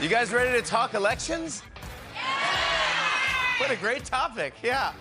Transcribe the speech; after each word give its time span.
You 0.00 0.08
guys 0.08 0.32
ready 0.32 0.52
to 0.52 0.64
talk 0.64 0.94
elections? 0.94 1.60
Yeah! 2.14 2.20
What 3.58 3.72
a 3.72 3.74
great 3.74 4.04
topic. 4.04 4.54
Yeah. 4.62 4.92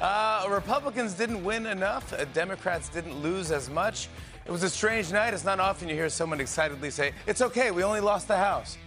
Uh, 0.00 0.46
Republicans 0.48 1.14
didn't 1.14 1.42
win 1.42 1.66
enough. 1.66 2.12
Uh, 2.12 2.24
Democrats 2.26 2.88
didn't 2.88 3.20
lose 3.20 3.50
as 3.50 3.68
much. 3.68 4.08
It 4.46 4.52
was 4.52 4.62
a 4.62 4.70
strange 4.70 5.10
night. 5.10 5.34
It's 5.34 5.44
not 5.44 5.58
often 5.58 5.88
you 5.88 5.96
hear 5.96 6.08
someone 6.08 6.38
excitedly 6.40 6.90
say, 6.92 7.14
It's 7.26 7.42
okay, 7.42 7.72
we 7.72 7.82
only 7.82 7.98
lost 7.98 8.28
the 8.28 8.36
House. 8.36 8.78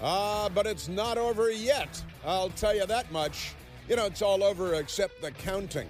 Uh, 0.00 0.48
but 0.48 0.66
it's 0.66 0.88
not 0.88 1.16
over 1.16 1.52
yet. 1.52 2.02
I'll 2.26 2.50
tell 2.50 2.74
you 2.74 2.86
that 2.86 3.10
much. 3.12 3.52
You 3.88 3.94
know, 3.94 4.06
it's 4.06 4.20
all 4.20 4.42
over 4.42 4.74
except 4.74 5.22
the 5.22 5.30
counting, 5.30 5.86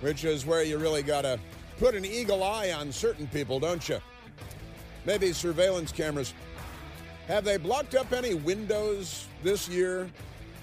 which 0.00 0.24
is 0.24 0.46
where 0.46 0.62
you 0.62 0.78
really 0.78 1.02
got 1.02 1.22
to 1.22 1.40
put 1.78 1.96
an 1.96 2.04
eagle 2.04 2.44
eye 2.44 2.70
on 2.70 2.92
certain 2.92 3.26
people, 3.26 3.58
don't 3.58 3.88
you? 3.88 3.98
Maybe 5.04 5.32
surveillance 5.32 5.92
cameras. 5.92 6.34
Have 7.28 7.44
they 7.44 7.56
blocked 7.56 7.94
up 7.94 8.12
any 8.12 8.34
windows 8.34 9.26
this 9.42 9.68
year 9.68 10.08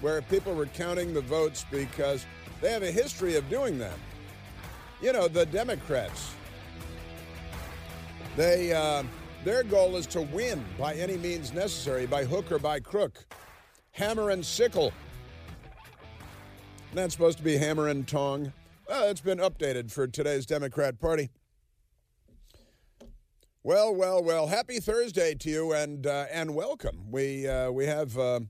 where 0.00 0.22
people 0.22 0.54
were 0.54 0.66
counting 0.66 1.12
the 1.12 1.20
votes 1.20 1.64
because 1.70 2.26
they 2.60 2.70
have 2.72 2.82
a 2.82 2.90
history 2.90 3.36
of 3.36 3.48
doing 3.48 3.78
that? 3.78 3.96
You 5.02 5.12
know, 5.12 5.28
the 5.28 5.46
Democrats. 5.46 6.34
They. 8.36 8.72
Uh, 8.72 9.04
their 9.42 9.62
goal 9.62 9.96
is 9.96 10.06
to 10.08 10.20
win 10.20 10.62
by 10.78 10.94
any 10.94 11.16
means 11.16 11.54
necessary, 11.54 12.04
by 12.04 12.24
hook 12.24 12.52
or 12.52 12.58
by 12.58 12.78
crook. 12.78 13.24
Hammer 13.92 14.30
and 14.30 14.44
sickle. 14.44 14.92
Not 16.92 17.10
supposed 17.10 17.38
to 17.38 17.44
be 17.44 17.56
hammer 17.56 17.88
and 17.88 18.06
tong. 18.06 18.52
Well, 18.86 19.08
it's 19.08 19.22
been 19.22 19.38
updated 19.38 19.90
for 19.90 20.06
today's 20.06 20.44
Democrat 20.44 21.00
Party. 21.00 21.30
Well, 23.62 23.94
well, 23.94 24.22
well. 24.22 24.46
Happy 24.46 24.80
Thursday 24.80 25.34
to 25.34 25.50
you, 25.50 25.72
and 25.74 26.06
uh, 26.06 26.24
and 26.32 26.54
welcome. 26.54 27.10
We 27.10 27.46
uh, 27.46 27.70
we 27.70 27.84
have 27.84 28.16
uh, 28.16 28.40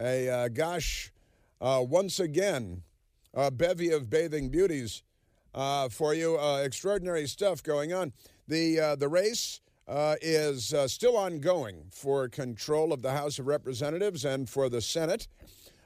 a 0.00 0.28
uh, 0.28 0.48
gosh, 0.48 1.10
uh, 1.60 1.84
once 1.84 2.20
again, 2.20 2.84
a 3.34 3.50
bevy 3.50 3.90
of 3.90 4.08
bathing 4.08 4.48
beauties 4.48 5.02
uh, 5.56 5.88
for 5.88 6.14
you. 6.14 6.38
extraordinary 6.38 7.26
stuff 7.26 7.64
going 7.64 7.92
on. 7.92 8.12
The 8.46 8.94
the 8.96 9.08
race 9.08 9.60
is 10.22 10.72
still 10.86 11.16
ongoing 11.16 11.86
for 11.90 12.28
control 12.28 12.92
of 12.92 13.02
the 13.02 13.10
House 13.10 13.40
of 13.40 13.48
Representatives 13.48 14.24
and 14.24 14.48
for 14.48 14.68
the 14.68 14.80
Senate, 14.80 15.26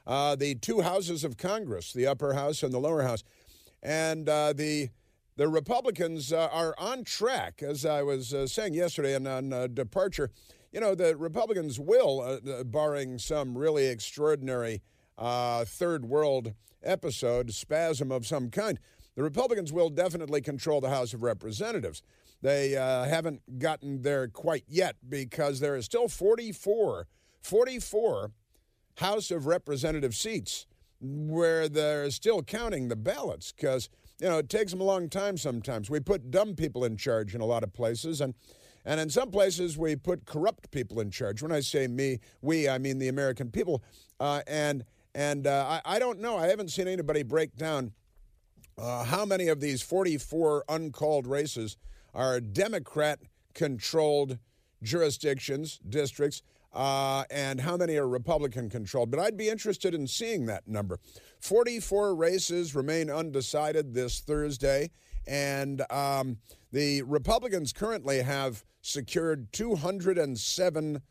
the 0.05 0.59
two 0.61 0.81
houses 0.81 1.23
of 1.23 1.37
Congress, 1.37 1.91
the 1.91 2.05
upper 2.05 2.33
house 2.33 2.61
and 2.61 2.71
the 2.71 2.77
lower 2.79 3.01
house. 3.01 3.23
And 3.81 4.27
the 4.27 4.89
the 5.37 5.47
Republicans 5.47 6.31
uh, 6.31 6.49
are 6.51 6.75
on 6.77 7.03
track, 7.03 7.61
as 7.61 7.85
I 7.85 8.03
was 8.03 8.33
uh, 8.33 8.47
saying 8.47 8.73
yesterday 8.73 9.15
and 9.15 9.27
on 9.27 9.73
departure. 9.73 10.31
You 10.71 10.81
know, 10.81 10.95
the 10.95 11.15
Republicans 11.15 11.79
will, 11.79 12.39
barring 12.65 13.17
some 13.17 13.57
really 13.57 13.87
extraordinary 13.87 14.81
third 15.17 16.05
world 16.05 16.53
episode, 16.83 17.53
spasm 17.53 18.11
of 18.11 18.25
some 18.27 18.49
kind, 18.49 18.79
the 19.15 19.23
Republicans 19.23 19.71
will 19.71 19.89
definitely 19.89 20.41
control 20.41 20.81
the 20.81 20.89
House 20.89 21.13
of 21.13 21.23
Representatives. 21.23 22.03
They 22.41 22.75
uh, 22.75 23.05
haven't 23.05 23.59
gotten 23.59 24.01
there 24.01 24.27
quite 24.27 24.65
yet 24.67 24.97
because 25.07 25.59
there 25.59 25.75
is 25.75 25.85
still 25.85 26.07
44, 26.07 27.07
44 27.41 28.31
House 28.97 29.31
of 29.31 29.45
Representative 29.47 30.13
seats 30.13 30.67
where 30.99 31.67
they're 31.69 32.11
still 32.11 32.43
counting 32.43 32.87
the 32.87 32.95
ballots 32.95 33.51
because, 33.51 33.89
you 34.19 34.29
know, 34.29 34.37
it 34.37 34.49
takes 34.49 34.71
them 34.71 34.81
a 34.81 34.85
long 34.85 35.09
time 35.09 35.37
sometimes. 35.37 35.89
We 35.89 35.99
put 35.99 36.31
dumb 36.31 36.55
people 36.55 36.85
in 36.85 36.97
charge 36.97 37.35
in 37.35 37.41
a 37.41 37.45
lot 37.45 37.63
of 37.63 37.73
places, 37.73 38.21
and, 38.21 38.33
and 38.85 38.99
in 38.99 39.09
some 39.09 39.31
places 39.31 39.77
we 39.77 39.95
put 39.95 40.25
corrupt 40.25 40.71
people 40.71 41.01
in 41.01 41.11
charge. 41.11 41.41
When 41.41 41.51
I 41.51 41.59
say 41.59 41.87
me, 41.87 42.19
we, 42.41 42.69
I 42.69 42.77
mean 42.77 42.99
the 42.99 43.09
American 43.09 43.51
people. 43.51 43.83
Uh, 44.19 44.41
and 44.47 44.85
and 45.13 45.47
uh, 45.47 45.79
I, 45.85 45.95
I 45.95 45.99
don't 45.99 46.19
know. 46.19 46.37
I 46.37 46.47
haven't 46.47 46.71
seen 46.71 46.87
anybody 46.87 47.23
break 47.23 47.55
down 47.55 47.93
uh, 48.77 49.05
how 49.05 49.25
many 49.25 49.47
of 49.47 49.61
these 49.61 49.81
44 49.81 50.65
uncalled 50.67 51.25
races 51.25 51.77
are 52.13 52.41
Democrat 52.41 53.19
controlled 53.53 54.37
jurisdictions, 54.83 55.79
districts, 55.87 56.41
uh, 56.75 57.23
and 57.31 57.61
how 57.61 57.77
many 57.77 57.95
are 57.95 58.07
Republican 58.07 58.69
controlled. 58.69 59.09
But 59.09 59.19
I'd 59.19 59.37
be 59.37 59.49
interested 59.49 59.93
in 59.93 60.07
seeing 60.07 60.45
that 60.47 60.67
number. 60.67 60.99
44 61.39 62.15
races 62.15 62.75
remain 62.75 63.09
undecided 63.09 63.93
this 63.93 64.19
Thursday, 64.19 64.91
and 65.25 65.81
um, 65.89 66.37
the 66.71 67.01
Republicans 67.03 67.71
currently 67.71 68.21
have 68.21 68.65
secured 68.81 69.51
207 69.53 71.01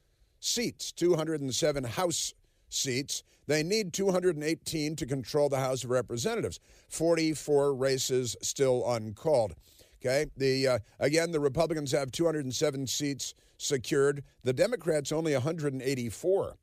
seats, 0.41 0.93
207 0.93 1.85
House 1.85 2.35
seats. 2.69 3.23
They 3.47 3.63
need 3.63 3.93
218 3.93 4.97
to 4.97 5.07
control 5.07 5.49
the 5.49 5.59
House 5.59 5.85
of 5.85 5.91
Representatives. 5.91 6.61
44 6.89 7.75
races 7.75 8.37
still 8.43 8.89
uncalled. 8.89 9.55
Okay. 10.01 10.27
The 10.37 10.69
uh, 10.69 10.79
again, 11.01 11.33
the 11.33 11.41
Republicans 11.41 11.93
have 11.93 12.13
207 12.13 12.87
seats 12.87 13.35
secured. 13.65 14.23
The 14.43 14.53
Democrats 14.53 15.13
only 15.13 15.33
184. 15.33 16.57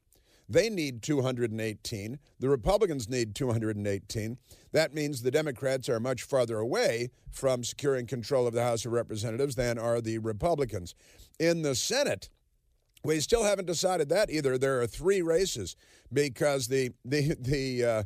They 0.48 0.70
need 0.70 1.02
218. 1.02 2.20
The 2.40 2.50
Republicans 2.50 3.08
need 3.08 3.36
218. 3.36 4.38
That 4.74 4.94
means 4.94 5.22
the 5.22 5.32
Democrats 5.32 5.88
are 5.88 6.00
much 6.00 6.24
farther 6.24 6.60
away 6.60 7.12
from 7.32 7.64
securing 7.64 8.06
control 8.06 8.48
of 8.48 8.54
the 8.54 8.64
House 8.64 8.86
of 8.86 8.92
Representatives 8.92 9.56
than 9.56 9.78
are 9.78 10.02
the 10.02 10.18
Republicans. 10.18 10.94
In 11.40 11.62
the 11.62 11.74
Senate, 11.74 12.30
we 13.04 13.20
still 13.22 13.44
haven't 13.44 13.66
decided 13.66 14.10
that 14.10 14.30
either. 14.30 14.58
There 14.58 14.82
are 14.82 14.88
three 14.88 15.22
races 15.22 15.76
because 16.12 16.68
the 16.68 16.92
the 17.06 17.36
the 17.40 17.86
uh, 17.86 18.04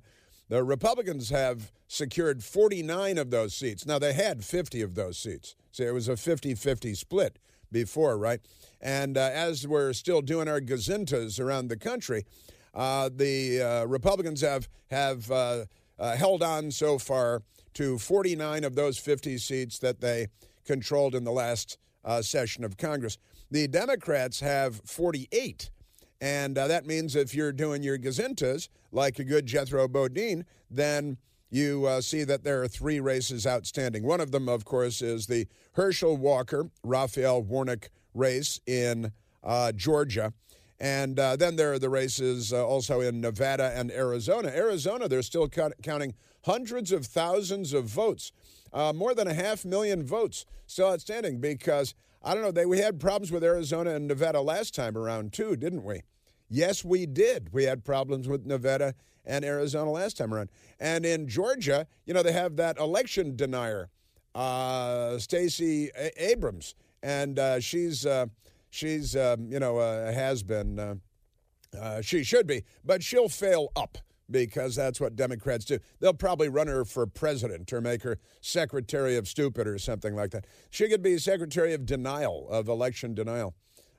the 0.48 0.64
Republicans 0.64 1.30
have 1.30 1.72
secured 1.88 2.44
49 2.44 3.18
of 3.18 3.32
those 3.32 3.56
seats. 3.56 3.86
Now, 3.86 3.98
they 3.98 4.14
had 4.14 4.44
50 4.44 4.82
of 4.84 4.94
those 4.94 5.18
seats. 5.18 5.56
So 5.72 5.84
it 5.84 5.94
was 5.94 6.08
a 6.08 6.16
50 6.16 6.54
50 6.54 6.94
split 6.94 7.40
before, 7.72 8.18
right? 8.18 8.40
And 8.82 9.18
uh, 9.18 9.30
as 9.34 9.68
we're 9.68 9.94
still 9.94 10.22
doing 10.22 10.48
our 10.48 10.62
gazintas 10.62 11.40
around 11.40 11.68
the 11.68 11.78
country, 11.78 12.26
uh, 12.74 13.10
the 13.14 13.62
uh, 13.62 13.86
Republicans 13.86 14.42
have, 14.42 14.68
have 14.90 15.30
uh, 15.32 15.66
uh, 15.98 16.16
held 16.16 16.44
on 16.44 16.72
so 16.72 16.98
far 16.98 17.42
to 17.74 17.98
49 17.98 18.64
of 18.64 18.76
those 18.76 18.98
50 18.98 19.38
seats 19.38 19.80
that 19.80 20.02
they 20.02 20.28
controlled 20.66 21.16
in 21.16 21.24
the 21.24 21.32
last 21.32 21.78
uh, 22.04 22.22
session 22.22 22.64
of 22.64 22.78
Congress. 22.78 23.18
The 23.52 23.68
Democrats 23.68 24.40
have 24.40 24.82
48 24.86 25.70
and 26.22 26.56
that 26.56 26.86
means 26.86 27.16
if 27.16 27.36
you're 27.36 27.52
doing 27.52 27.84
your 27.84 27.98
gazintas 27.98 28.70
like 28.92 29.20
a 29.20 29.24
good 29.24 29.46
Jethro 29.46 29.88
Bodine, 29.88 30.46
then 30.72 31.18
you 31.56 31.86
uh, 31.86 32.02
see 32.02 32.26
that 32.26 32.44
there 32.44 32.62
are 32.62 32.68
three 32.68 33.00
races 33.00 33.48
outstanding. 33.48 34.04
One 34.04 34.20
of 34.20 34.32
them, 34.32 34.50
of 34.50 34.66
course, 34.66 35.02
is 35.02 35.28
the 35.28 35.48
Herschel 35.74 36.18
Walker 36.18 36.70
Raphael 36.84 37.42
Warnock 37.42 37.90
race 38.14 38.60
in 38.68 39.14
uh, 39.42 39.72
Georgia. 39.72 40.34
And 40.80 41.18
uh, 41.18 41.38
then 41.38 41.56
there 41.56 41.72
are 41.72 41.80
the 41.80 41.90
races 41.90 42.52
uh, 42.52 42.68
also 42.68 43.00
in 43.00 43.22
Nevada 43.22 43.72
and 43.74 43.90
Arizona. 43.90 44.50
Arizona, 44.50 45.08
they're 45.08 45.22
still 45.22 45.48
counting 45.48 46.14
hundreds 46.44 46.92
of 46.92 47.06
thousands 47.06 47.72
of 47.72 47.86
votes, 47.86 48.34
uh, 48.74 48.92
more 48.94 49.16
than 49.16 49.28
a 49.28 49.34
half 49.34 49.64
million 49.64 50.06
votes 50.06 50.46
still 50.68 50.90
outstanding 50.90 51.40
because 51.40 51.96
I 52.22 52.34
don't 52.34 52.44
know. 52.44 52.52
They 52.52 52.66
we 52.66 52.80
had 52.80 53.00
problems 53.00 53.32
with 53.32 53.44
Arizona 53.44 53.92
and 53.92 54.08
Nevada 54.08 54.42
last 54.42 54.76
time 54.76 54.98
around 54.98 55.32
too, 55.32 55.56
didn't 55.56 55.86
we? 55.86 56.02
Yes, 56.50 56.84
we 56.84 57.06
did. 57.06 57.54
We 57.54 57.64
had 57.64 57.86
problems 57.86 58.28
with 58.28 58.46
Nevada 58.46 58.96
and 59.26 59.46
Arizona 59.46 59.92
last 59.92 60.18
time 60.18 60.34
around. 60.34 60.50
And 60.80 61.06
in 61.06 61.28
Georgia, 61.28 61.88
you 62.06 62.14
know, 62.14 62.24
they 62.24 62.32
have 62.32 62.56
that 62.58 62.78
election 62.78 63.36
denier, 63.36 63.90
uh, 64.34 65.18
Stacey 65.18 65.90
Abrams, 66.18 66.76
and 67.02 67.40
uh, 67.40 67.60
she's 67.60 68.06
uh, 68.06 68.28
she's 68.70 69.16
um, 69.16 69.52
you 69.52 69.60
know 69.60 69.80
has 69.80 70.44
been. 70.44 70.80
Uh, 70.80 70.96
uh, 71.80 72.02
she 72.02 72.24
should 72.24 72.48
be, 72.48 72.64
but 72.86 73.04
she'll 73.04 73.28
fail 73.28 73.70
up 73.76 73.98
because 74.30 74.76
that's 74.76 75.00
what 75.00 75.16
Democrats 75.16 75.66
do. 75.66 75.80
They'll 76.00 76.14
probably 76.14 76.50
run 76.50 76.68
her 76.68 76.86
for 76.86 77.06
president 77.06 77.72
or 77.72 77.82
make 77.82 78.04
her 78.04 78.18
secretary 78.42 79.18
of 79.18 79.28
stupid 79.28 79.68
or 79.68 79.78
something 79.78 80.16
like 80.16 80.32
that. 80.32 80.46
She 80.70 80.88
could 80.88 81.02
be 81.02 81.18
secretary 81.18 81.74
of 81.74 81.86
denial, 81.86 82.48
of 82.50 82.68
election 82.68 83.14
denial. 83.14 83.56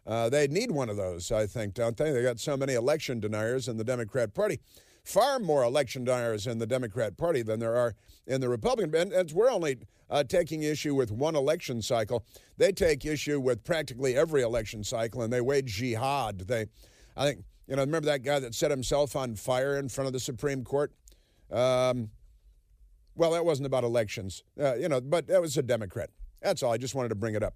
Uh, 0.06 0.28
they 0.28 0.46
need 0.46 0.70
one 0.70 0.88
of 0.88 0.96
those, 0.96 1.32
I 1.32 1.46
think, 1.46 1.74
don't 1.74 1.96
they? 1.96 2.12
They 2.12 2.22
got 2.22 2.38
so 2.38 2.56
many 2.56 2.74
election 2.74 3.20
deniers 3.20 3.68
in 3.68 3.76
the 3.76 3.84
Democrat 3.84 4.34
Party. 4.34 4.60
Far 5.06 5.38
more 5.38 5.62
election 5.62 6.02
deniers 6.02 6.48
in 6.48 6.58
the 6.58 6.66
Democrat 6.66 7.16
Party 7.16 7.40
than 7.40 7.60
there 7.60 7.76
are 7.76 7.94
in 8.26 8.40
the 8.40 8.48
Republican. 8.48 8.92
And, 8.92 9.12
and 9.12 9.30
we're 9.30 9.48
only 9.48 9.78
uh, 10.10 10.24
taking 10.24 10.64
issue 10.64 10.96
with 10.96 11.12
one 11.12 11.36
election 11.36 11.80
cycle. 11.80 12.24
They 12.56 12.72
take 12.72 13.06
issue 13.06 13.38
with 13.38 13.62
practically 13.62 14.16
every 14.16 14.42
election 14.42 14.82
cycle, 14.82 15.22
and 15.22 15.32
they 15.32 15.40
wage 15.40 15.72
jihad. 15.76 16.40
They, 16.40 16.66
I 17.16 17.24
think, 17.24 17.44
you 17.68 17.76
know, 17.76 17.82
remember 17.82 18.06
that 18.06 18.24
guy 18.24 18.40
that 18.40 18.52
set 18.52 18.72
himself 18.72 19.14
on 19.14 19.36
fire 19.36 19.76
in 19.76 19.88
front 19.88 20.06
of 20.08 20.12
the 20.12 20.18
Supreme 20.18 20.64
Court? 20.64 20.92
Um, 21.52 22.10
well, 23.14 23.30
that 23.30 23.44
wasn't 23.44 23.66
about 23.66 23.84
elections, 23.84 24.42
uh, 24.60 24.74
you 24.74 24.88
know, 24.88 25.00
but 25.00 25.28
that 25.28 25.40
was 25.40 25.56
a 25.56 25.62
Democrat. 25.62 26.10
That's 26.42 26.64
all. 26.64 26.72
I 26.72 26.78
just 26.78 26.96
wanted 26.96 27.10
to 27.10 27.14
bring 27.14 27.36
it 27.36 27.44
up. 27.44 27.54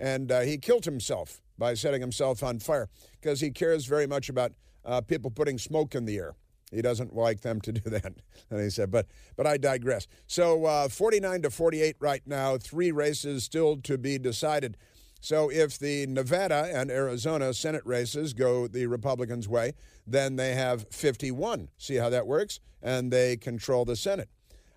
And 0.00 0.32
uh, 0.32 0.40
he 0.40 0.58
killed 0.58 0.84
himself 0.84 1.40
by 1.56 1.74
setting 1.74 2.00
himself 2.00 2.42
on 2.42 2.58
fire 2.58 2.88
because 3.20 3.40
he 3.40 3.52
cares 3.52 3.86
very 3.86 4.08
much 4.08 4.28
about 4.28 4.50
uh, 4.84 5.00
people 5.00 5.30
putting 5.30 5.58
smoke 5.58 5.94
in 5.94 6.04
the 6.04 6.16
air. 6.16 6.34
He 6.70 6.82
doesn't 6.82 7.14
like 7.14 7.40
them 7.40 7.60
to 7.62 7.72
do 7.72 7.80
that. 7.90 8.12
And 8.50 8.60
he 8.60 8.70
said, 8.70 8.90
but 8.90 9.06
but 9.36 9.46
I 9.46 9.56
digress. 9.56 10.06
So 10.26 10.64
uh, 10.64 10.88
49 10.88 11.42
to 11.42 11.50
48 11.50 11.96
right 12.00 12.22
now, 12.26 12.58
three 12.58 12.92
races 12.92 13.44
still 13.44 13.76
to 13.78 13.98
be 13.98 14.18
decided. 14.18 14.76
So 15.20 15.50
if 15.50 15.78
the 15.78 16.06
Nevada 16.06 16.70
and 16.72 16.90
Arizona 16.90 17.52
Senate 17.52 17.82
races 17.84 18.32
go 18.32 18.68
the 18.68 18.86
Republicans' 18.86 19.48
way, 19.48 19.72
then 20.06 20.36
they 20.36 20.54
have 20.54 20.86
51. 20.90 21.68
See 21.76 21.96
how 21.96 22.08
that 22.10 22.26
works? 22.26 22.60
And 22.82 23.12
they 23.12 23.36
control 23.36 23.84
the 23.84 23.96
Senate. 23.96 24.28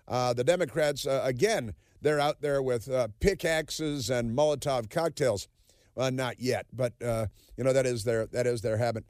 Uh, 0.08 0.32
the 0.32 0.42
Democrats, 0.42 1.06
uh, 1.06 1.22
again, 1.24 1.74
they're 2.00 2.18
out 2.18 2.40
there 2.40 2.60
with 2.60 2.90
uh, 2.90 3.08
pickaxes 3.20 4.10
and 4.10 4.36
Molotov 4.36 4.90
cocktails. 4.90 5.46
Well, 5.94 6.10
not 6.10 6.40
yet, 6.40 6.66
but 6.72 6.94
uh, 7.02 7.26
you 7.56 7.64
know 7.64 7.72
that 7.72 7.86
is 7.86 8.02
their 8.04 8.26
that 8.28 8.46
is 8.46 8.62
their 8.62 8.78
habit. 8.78 9.04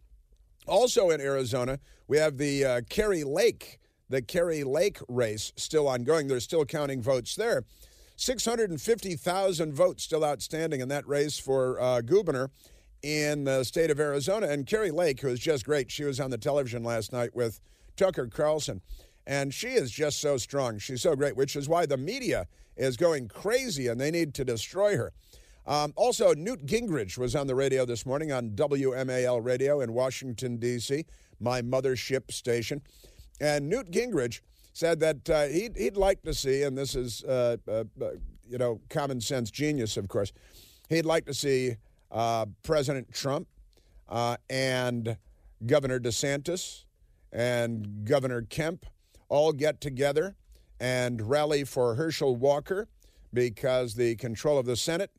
Also 0.67 1.11
in 1.11 1.21
Arizona, 1.21 1.79
we 2.07 2.19
have 2.19 2.39
the 2.39 2.65
uh, 2.65 2.81
Kari 2.89 3.25
Lake, 3.25 3.79
the 4.09 4.23
Kari 4.23 4.65
Lake 4.65 4.99
race 5.09 5.53
still 5.57 5.89
ongoing. 5.89 6.29
They're 6.29 6.41
still 6.41 6.65
counting 6.65 7.03
votes 7.03 7.35
there. 7.35 7.65
650,000 8.17 9.73
votes 9.75 10.05
still 10.05 10.25
outstanding 10.25 10.81
in 10.81 10.89
that 10.89 11.07
race 11.09 11.39
for 11.39 11.81
uh, 11.81 12.01
governor 12.03 12.51
in 13.03 13.45
the 13.45 13.65
state 13.65 13.91
of 13.91 13.99
Arizona. 13.99 14.47
And 14.47 14.67
Kari 14.67 14.93
Lake, 14.93 15.21
who 15.21 15.29
is 15.29 15.41
just 15.41 15.65
great, 15.65 15.91
she 15.91 16.05
was 16.05 16.21
on 16.21 16.31
the 16.31 16.39
television 16.39 16.85
last 16.85 17.13
night 17.13 17.35
with 17.35 17.61
Tucker 17.97 18.29
Carlson. 18.29 18.81
And 19.27 19.53
she 19.53 19.69
is 19.69 19.91
just 19.91 20.21
so 20.21 20.37
strong. 20.37 20.79
She's 20.79 21.03
so 21.03 21.17
great, 21.17 21.37
which 21.37 21.57
is 21.57 21.69
why 21.69 21.87
the 21.87 21.97
media 21.97 22.47
is 22.77 22.97
going 22.97 23.29
crazy 23.29 23.89
and 23.89 24.01
they 24.01 24.11
need 24.11 24.35
to 24.35 24.45
destroy 24.45 24.97
her. 24.97 25.13
Um, 25.67 25.93
also, 25.97 26.35
Newt 26.35 26.67
Gingrich 26.67 27.17
was 27.17 27.37
on 27.37 27.47
the 27.47 27.55
radio 27.55 27.85
this 27.85 28.05
morning 28.05 28.33
on 28.33 28.51
WMAL 28.51 29.45
radio 29.45 29.81
in 29.81 29.93
Washington, 29.93 30.57
D.C., 30.57 31.05
my 31.41 31.63
mothership 31.63 32.33
station. 32.33 32.83
And 33.41 33.69
Newt 33.69 33.91
Gingrich 33.91 34.41
said 34.73 35.01
that 35.01 35.31
uh, 35.31 35.47
he'd, 35.47 35.77
he'd 35.77 35.97
like 35.97 36.23
to 36.23 36.35
see, 36.35 36.63
and 36.63 36.77
this 36.77 36.95
is, 36.95 37.23
uh, 37.25 37.57
uh, 37.69 37.85
uh 38.01 38.11
you 38.49 38.59
know, 38.59 38.81
common 38.91 39.21
sense 39.21 39.51
genius, 39.51 39.97
of 39.97 40.09
course, 40.09 40.33
he'd 40.89 41.07
like 41.07 41.27
to 41.27 41.35
see 41.35 41.77
uh, 42.11 42.47
President 42.63 43.13
Trump 43.13 43.47
uh, 44.09 44.37
and 44.51 45.17
Governor 45.65 46.01
DeSantis 46.01 46.85
and 47.33 48.05
Governor 48.05 48.43
Kemp 48.43 48.85
all 49.29 49.53
get 49.53 49.81
together 49.81 50.37
and 50.81 51.23
rally 51.23 51.65
for 51.65 51.95
Herschel 51.95 52.37
Walker 52.37 52.89
because 53.33 53.95
the 53.95 54.17
control 54.17 54.59
of 54.59 54.67
the 54.67 54.77
Senate 54.77 55.11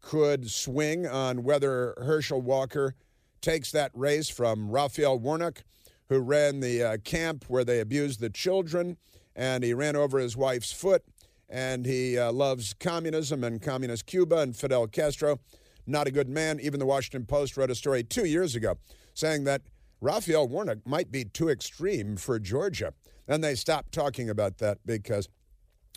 could 0.00 0.50
swing 0.50 1.06
on 1.06 1.42
whether 1.42 1.94
Herschel 1.98 2.40
Walker 2.40 2.94
takes 3.40 3.70
that 3.72 3.90
race 3.94 4.28
from 4.28 4.70
Raphael 4.70 5.18
Warnock 5.18 5.62
who 6.10 6.18
ran 6.18 6.60
the 6.60 6.82
uh, 6.82 6.96
camp 6.98 7.44
where 7.46 7.64
they 7.64 7.78
abused 7.78 8.20
the 8.20 8.28
children, 8.28 8.96
and 9.34 9.62
he 9.62 9.72
ran 9.72 9.94
over 9.94 10.18
his 10.18 10.36
wife's 10.36 10.72
foot, 10.72 11.04
and 11.48 11.86
he 11.86 12.18
uh, 12.18 12.32
loves 12.32 12.74
communism 12.74 13.44
and 13.44 13.62
communist 13.62 14.06
Cuba 14.06 14.38
and 14.38 14.56
Fidel 14.56 14.88
Castro. 14.88 15.38
Not 15.86 16.08
a 16.08 16.10
good 16.10 16.28
man. 16.28 16.58
Even 16.60 16.80
the 16.80 16.86
Washington 16.86 17.26
Post 17.26 17.56
wrote 17.56 17.70
a 17.70 17.76
story 17.76 18.02
two 18.02 18.26
years 18.26 18.56
ago 18.56 18.74
saying 19.14 19.44
that 19.44 19.62
Raphael 20.00 20.48
Warnock 20.48 20.78
might 20.84 21.12
be 21.12 21.24
too 21.24 21.48
extreme 21.48 22.16
for 22.16 22.38
Georgia. 22.38 22.92
Then 23.26 23.40
they 23.40 23.54
stopped 23.54 23.92
talking 23.92 24.28
about 24.28 24.58
that 24.58 24.78
because 24.84 25.28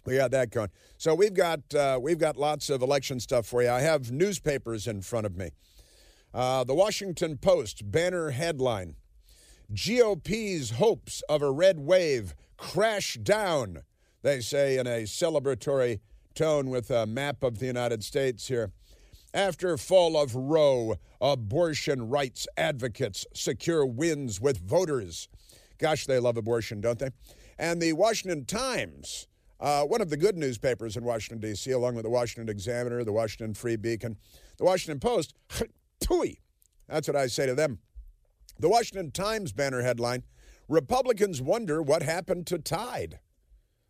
we 0.05 0.17
got 0.17 0.31
that 0.31 0.49
going. 0.49 0.69
So 0.97 1.15
we've 1.15 1.33
got 1.33 1.73
uh, 1.73 1.99
we've 2.01 2.17
got 2.17 2.37
lots 2.37 2.69
of 2.69 2.81
election 2.81 3.19
stuff 3.19 3.45
for 3.45 3.61
you. 3.63 3.69
I 3.69 3.81
have 3.81 4.11
newspapers 4.11 4.87
in 4.87 5.01
front 5.01 5.25
of 5.25 5.37
me. 5.37 5.51
Uh, 6.33 6.63
the 6.63 6.73
Washington 6.73 7.37
Post 7.37 7.89
banner 7.91 8.31
headline: 8.31 8.95
GOP's 9.73 10.71
hopes 10.71 11.21
of 11.29 11.41
a 11.41 11.51
red 11.51 11.79
wave 11.79 12.35
crash 12.57 13.15
down, 13.15 13.81
they 14.21 14.39
say 14.39 14.77
in 14.77 14.87
a 14.87 15.03
celebratory 15.03 15.99
tone 16.33 16.69
with 16.69 16.89
a 16.89 17.05
map 17.05 17.43
of 17.43 17.59
the 17.59 17.65
United 17.65 18.03
States 18.03 18.47
here. 18.47 18.71
After 19.33 19.77
fall 19.77 20.15
of 20.15 20.35
Roe, 20.35 20.95
abortion 21.19 22.09
rights 22.09 22.47
advocates 22.55 23.25
secure 23.33 23.85
wins 23.85 24.39
with 24.39 24.59
voters. 24.59 25.27
Gosh, 25.79 26.05
they 26.05 26.19
love 26.19 26.37
abortion, 26.37 26.81
don't 26.81 26.99
they? 26.99 27.09
And 27.57 27.81
the 27.81 27.93
Washington 27.93 28.45
Times, 28.45 29.27
uh, 29.63 29.83
one 29.83 30.01
of 30.01 30.09
the 30.09 30.17
good 30.17 30.35
newspapers 30.35 30.97
in 30.97 31.05
Washington, 31.05 31.39
D.C., 31.39 31.71
along 31.71 31.95
with 31.95 32.03
the 32.03 32.09
Washington 32.09 32.49
Examiner, 32.49 33.05
the 33.05 33.13
Washington 33.13 33.53
Free 33.53 33.77
Beacon, 33.77 34.17
the 34.57 34.65
Washington 34.65 34.99
Post, 34.99 35.33
tooey. 36.03 36.39
That's 36.89 37.07
what 37.07 37.15
I 37.15 37.27
say 37.27 37.45
to 37.45 37.55
them. 37.55 37.79
The 38.59 38.67
Washington 38.67 39.11
Times 39.11 39.53
banner 39.53 39.81
headline 39.81 40.23
Republicans 40.67 41.41
wonder 41.41 41.81
what 41.81 42.03
happened 42.03 42.45
to 42.47 42.59
Tide. 42.59 43.19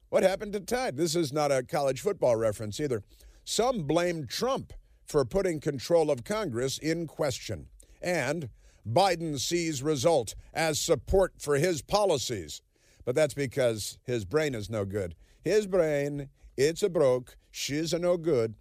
What 0.10 0.22
happened 0.22 0.54
to 0.54 0.60
Tide? 0.60 0.96
This 0.96 1.16
is 1.16 1.34
not 1.34 1.52
a 1.52 1.64
college 1.64 2.02
football 2.02 2.36
reference 2.36 2.80
either. 2.80 3.02
Some 3.44 3.84
blame 3.84 4.28
Trump 4.28 4.74
for 5.08 5.25
putting 5.25 5.60
control 5.60 6.12
of 6.12 6.24
Congress 6.24 6.78
in 6.78 7.08
question. 7.08 7.68
And 8.00 8.50
Biden 8.88 9.40
sees 9.40 9.81
result 9.81 10.36
as 10.54 10.80
support 10.80 11.34
for 11.40 11.56
his 11.56 11.81
policies. 11.81 12.62
But 13.06 13.16
that's 13.16 13.34
because 13.34 13.98
his 14.04 14.24
brain 14.24 14.54
is 14.54 14.70
no 14.70 14.86
good. 14.86 15.16
His 15.44 15.68
brain, 15.68 16.30
it's 16.57 16.84
a 16.84 16.90
broke. 16.90 17.36
She's 17.51 17.94
a 17.94 18.00
no 18.00 18.18
good. 18.18 18.56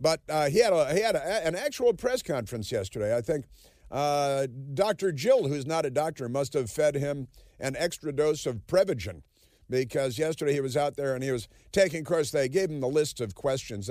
But 0.00 0.20
uh, 0.28 0.48
he 0.48 0.60
had, 0.60 0.72
a, 0.72 0.94
he 0.94 1.00
had 1.00 1.14
a, 1.14 1.46
an 1.46 1.54
actual 1.54 1.92
press 1.92 2.22
conference 2.22 2.72
yesterday. 2.72 3.14
I 3.14 3.20
think 3.20 3.44
uh, 3.90 4.46
Dr. 4.72 5.12
Jill, 5.12 5.48
who's 5.48 5.66
not 5.66 5.84
a 5.84 5.90
doctor, 5.90 6.28
must 6.28 6.54
have 6.54 6.70
fed 6.70 6.94
him 6.94 7.28
an 7.58 7.76
extra 7.76 8.12
dose 8.12 8.46
of 8.46 8.66
Prevagen 8.66 9.22
because 9.68 10.18
yesterday 10.18 10.52
he 10.52 10.60
was 10.60 10.76
out 10.76 10.96
there 10.96 11.14
and 11.14 11.22
he 11.22 11.30
was 11.30 11.48
taking, 11.72 12.00
of 12.00 12.06
course, 12.06 12.30
they 12.30 12.48
gave 12.48 12.70
him 12.70 12.80
the 12.80 12.88
list 12.88 13.20
of 13.20 13.34
questions 13.34 13.88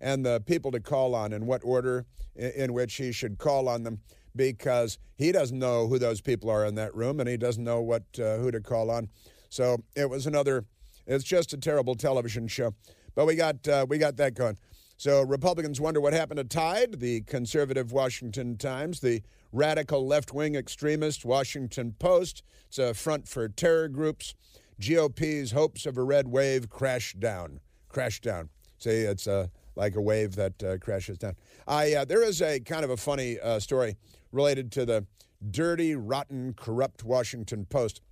and 0.00 0.24
the 0.24 0.42
people 0.46 0.70
to 0.70 0.80
call 0.80 1.14
on 1.14 1.32
in 1.32 1.46
what 1.46 1.60
order 1.64 2.06
in, 2.34 2.50
in 2.52 2.72
which 2.72 2.94
he 2.94 3.12
should 3.12 3.38
call 3.38 3.68
on 3.68 3.82
them 3.82 4.00
because 4.34 4.98
he 5.16 5.32
doesn't 5.32 5.58
know 5.58 5.86
who 5.86 5.98
those 5.98 6.20
people 6.20 6.48
are 6.48 6.64
in 6.64 6.74
that 6.76 6.94
room 6.94 7.20
and 7.20 7.28
he 7.28 7.36
doesn't 7.36 7.64
know 7.64 7.80
what 7.80 8.04
uh, 8.18 8.36
who 8.36 8.50
to 8.50 8.60
call 8.60 8.90
on. 8.90 9.08
So 9.50 9.78
it 9.96 10.08
was 10.08 10.26
another. 10.26 10.64
It's 11.08 11.24
just 11.24 11.54
a 11.54 11.56
terrible 11.56 11.94
television 11.94 12.46
show, 12.48 12.74
but 13.14 13.26
we 13.26 13.34
got 13.34 13.66
uh, 13.66 13.86
we 13.88 13.98
got 13.98 14.16
that 14.18 14.34
going. 14.34 14.58
So 14.98 15.22
Republicans 15.22 15.80
wonder 15.80 16.00
what 16.00 16.12
happened 16.12 16.38
to 16.38 16.44
Tide, 16.44 17.00
the 17.00 17.22
conservative 17.22 17.92
Washington 17.92 18.58
Times, 18.58 19.00
the 19.00 19.22
radical 19.52 20.06
left 20.06 20.34
wing 20.34 20.54
extremist 20.54 21.24
Washington 21.24 21.94
Post. 21.98 22.42
It's 22.66 22.78
a 22.78 22.92
front 22.92 23.26
for 23.26 23.48
terror 23.48 23.88
groups. 23.88 24.34
GOP's 24.80 25.52
hopes 25.52 25.86
of 25.86 25.96
a 25.96 26.02
red 26.02 26.28
wave 26.28 26.68
crash 26.68 27.14
down. 27.14 27.60
Crash 27.88 28.20
down. 28.20 28.50
See, 28.78 28.90
it's 28.90 29.26
uh, 29.26 29.48
like 29.76 29.96
a 29.96 30.00
wave 30.00 30.34
that 30.36 30.62
uh, 30.62 30.76
crashes 30.78 31.16
down. 31.16 31.36
I, 31.66 31.94
uh, 31.94 32.04
there 32.04 32.22
is 32.22 32.42
a 32.42 32.60
kind 32.60 32.84
of 32.84 32.90
a 32.90 32.96
funny 32.96 33.40
uh, 33.40 33.60
story 33.60 33.96
related 34.30 34.70
to 34.72 34.84
the 34.84 35.06
dirty, 35.50 35.94
rotten, 35.94 36.52
corrupt 36.54 37.02
Washington 37.02 37.64
Post, 37.64 38.02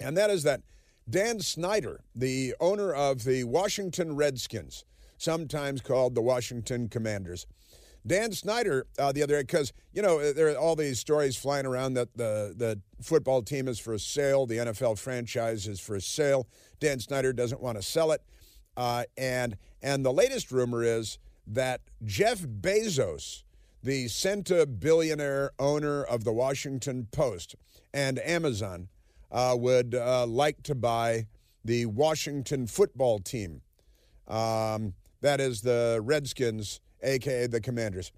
and 0.00 0.16
that 0.16 0.30
is 0.30 0.42
that 0.42 0.62
Dan 1.08 1.40
Snyder, 1.40 2.00
the 2.14 2.54
owner 2.60 2.92
of 2.92 3.24
the 3.24 3.44
Washington 3.44 4.14
Redskins, 4.14 4.84
sometimes 5.16 5.80
called 5.80 6.14
the 6.14 6.22
Washington 6.22 6.88
Commanders, 6.88 7.46
Dan 8.06 8.32
Snyder 8.32 8.86
uh, 8.98 9.12
the 9.12 9.22
other 9.22 9.36
day, 9.36 9.42
because, 9.42 9.72
you 9.92 10.02
know, 10.02 10.32
there 10.32 10.48
are 10.48 10.56
all 10.56 10.76
these 10.76 10.98
stories 10.98 11.36
flying 11.36 11.66
around 11.66 11.94
that 11.94 12.16
the, 12.16 12.54
the 12.56 12.80
football 13.02 13.42
team 13.42 13.68
is 13.68 13.78
for 13.78 13.98
sale, 13.98 14.46
the 14.46 14.56
NFL 14.56 14.98
franchise 14.98 15.66
is 15.66 15.80
for 15.80 16.00
sale. 16.00 16.48
Dan 16.80 17.00
Snyder 17.00 17.32
doesn't 17.32 17.60
want 17.60 17.76
to 17.76 17.82
sell 17.82 18.12
it. 18.12 18.22
Uh, 18.76 19.04
and, 19.16 19.56
and 19.82 20.04
the 20.04 20.12
latest 20.12 20.50
rumor 20.50 20.82
is 20.82 21.18
that 21.46 21.80
Jeff 22.04 22.40
Bezos, 22.40 23.42
the 23.82 24.06
centibillionaire 24.06 25.50
owner 25.58 26.02
of 26.04 26.24
the 26.24 26.32
Washington 26.32 27.08
Post 27.10 27.56
and 27.92 28.18
Amazon, 28.20 28.88
uh, 29.30 29.54
would 29.58 29.94
uh, 29.94 30.26
like 30.26 30.62
to 30.64 30.74
buy 30.74 31.26
the 31.64 31.86
Washington 31.86 32.66
football 32.66 33.18
team. 33.18 33.62
Um, 34.26 34.94
that 35.20 35.40
is 35.40 35.62
the 35.62 36.00
Redskins 36.02 36.80
aka 37.02 37.46
the 37.46 37.60
Commanders. 37.60 38.12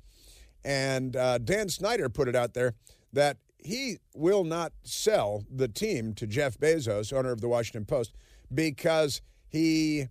And 0.65 1.17
uh, 1.17 1.39
Dan 1.39 1.69
Snyder 1.69 2.09
put 2.09 2.29
it 2.29 2.37
out 2.37 2.55
there 2.55 2.75
that 3.13 3.39
he 3.59 3.99
will 4.15 4.45
not 4.45 4.73
sell 4.83 5.45
the 5.51 5.69
team 5.69 6.15
to 6.15 6.27
Jeff 6.27 6.59
Bezos, 6.59 7.13
owner 7.13 7.33
of 7.33 7.41
the 7.41 7.49
Washington 7.49 7.85
Post, 7.85 8.15
because 8.53 9.21
he 9.49 10.07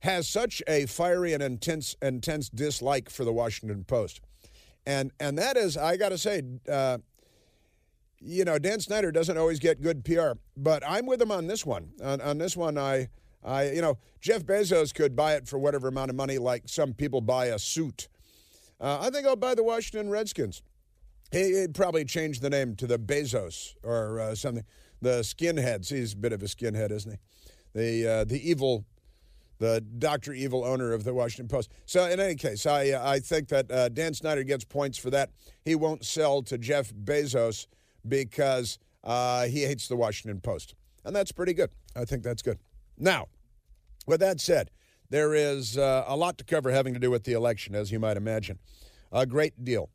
has 0.00 0.28
such 0.28 0.62
a 0.68 0.86
fiery 0.86 1.32
and 1.32 1.42
intense 1.42 1.96
intense 2.02 2.48
dislike 2.48 3.10
for 3.10 3.24
the 3.24 3.32
Washington 3.32 3.84
Post. 3.84 4.20
And 4.86 5.10
and 5.18 5.38
that 5.38 5.56
is, 5.56 5.76
I 5.76 5.96
got 5.96 6.10
to 6.10 6.18
say, 6.18 6.42
uh, 6.70 6.98
you 8.20 8.44
know, 8.44 8.58
Dan 8.58 8.80
Snyder 8.80 9.12
doesn't 9.12 9.36
always 9.36 9.58
get 9.58 9.80
good 9.80 10.04
PR, 10.04 10.32
but 10.56 10.82
I'm 10.86 11.06
with 11.06 11.20
him 11.20 11.30
on 11.30 11.46
this 11.46 11.66
one. 11.66 11.92
On, 12.02 12.20
on 12.20 12.38
this 12.38 12.56
one, 12.56 12.78
I 12.78 13.08
I, 13.46 13.70
you 13.70 13.80
know, 13.80 13.96
Jeff 14.20 14.44
Bezos 14.44 14.92
could 14.92 15.14
buy 15.14 15.34
it 15.34 15.46
for 15.46 15.58
whatever 15.58 15.88
amount 15.88 16.10
of 16.10 16.16
money, 16.16 16.36
like 16.36 16.64
some 16.66 16.92
people 16.92 17.20
buy 17.20 17.46
a 17.46 17.58
suit. 17.58 18.08
Uh, 18.80 18.98
I 19.00 19.10
think 19.10 19.26
I'll 19.26 19.36
buy 19.36 19.54
the 19.54 19.62
Washington 19.62 20.10
Redskins. 20.10 20.62
He, 21.30 21.52
would 21.54 21.74
probably 21.74 22.04
change 22.04 22.40
the 22.40 22.50
name 22.50 22.74
to 22.76 22.86
the 22.86 22.98
Bezos 22.98 23.74
or 23.82 24.20
uh, 24.20 24.34
something. 24.34 24.64
The 25.00 25.20
skinheads. 25.20 25.90
He's 25.90 26.14
a 26.14 26.16
bit 26.16 26.32
of 26.32 26.42
a 26.42 26.46
skinhead, 26.46 26.90
isn't 26.90 27.12
he? 27.12 27.18
The 27.78 28.10
uh, 28.10 28.24
the 28.24 28.48
evil, 28.48 28.86
the 29.58 29.80
Doctor 29.80 30.32
Evil 30.32 30.64
owner 30.64 30.92
of 30.92 31.04
the 31.04 31.12
Washington 31.12 31.48
Post. 31.48 31.70
So 31.84 32.04
in 32.06 32.18
any 32.18 32.34
case, 32.34 32.64
I 32.64 32.94
I 32.94 33.20
think 33.20 33.48
that 33.48 33.70
uh, 33.70 33.88
Dan 33.90 34.14
Snyder 34.14 34.42
gets 34.42 34.64
points 34.64 34.96
for 34.98 35.10
that. 35.10 35.30
He 35.64 35.74
won't 35.74 36.04
sell 36.04 36.42
to 36.44 36.56
Jeff 36.56 36.92
Bezos 36.94 37.66
because 38.08 38.78
uh, 39.04 39.46
he 39.46 39.62
hates 39.62 39.88
the 39.88 39.96
Washington 39.96 40.40
Post, 40.40 40.74
and 41.04 41.14
that's 41.14 41.32
pretty 41.32 41.54
good. 41.54 41.70
I 41.94 42.04
think 42.04 42.22
that's 42.22 42.42
good. 42.42 42.58
Now, 42.98 43.26
with 44.06 44.20
that 44.20 44.40
said, 44.40 44.70
there 45.10 45.34
is 45.34 45.78
uh, 45.78 46.04
a 46.06 46.16
lot 46.16 46.38
to 46.38 46.44
cover 46.44 46.70
having 46.70 46.94
to 46.94 47.00
do 47.00 47.10
with 47.10 47.24
the 47.24 47.32
election, 47.32 47.74
as 47.74 47.92
you 47.92 47.98
might 47.98 48.16
imagine. 48.16 48.58
A 49.12 49.26
great 49.26 49.64
deal. 49.64 49.90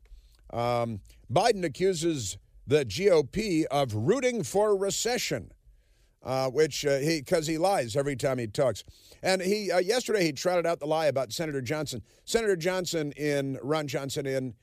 Um, 0.52 1.00
Biden 1.30 1.64
accuses 1.64 2.38
the 2.66 2.84
GOP 2.84 3.64
of 3.66 3.94
rooting 3.94 4.42
for 4.42 4.76
recession, 4.76 5.52
uh, 6.22 6.48
which 6.48 6.86
uh, 6.86 6.98
he 6.98 7.20
because 7.20 7.46
he 7.46 7.58
lies 7.58 7.96
every 7.96 8.16
time 8.16 8.38
he 8.38 8.46
talks. 8.46 8.84
And 9.22 9.42
he 9.42 9.70
uh, 9.70 9.78
yesterday 9.78 10.24
he 10.24 10.32
trotted 10.32 10.66
out 10.66 10.80
the 10.80 10.86
lie 10.86 11.06
about 11.06 11.32
Senator 11.32 11.60
Johnson. 11.60 12.02
Senator 12.24 12.56
Johnson 12.56 13.12
in 13.12 13.58
Ron 13.62 13.86
Johnson 13.88 14.26
in 14.26 14.54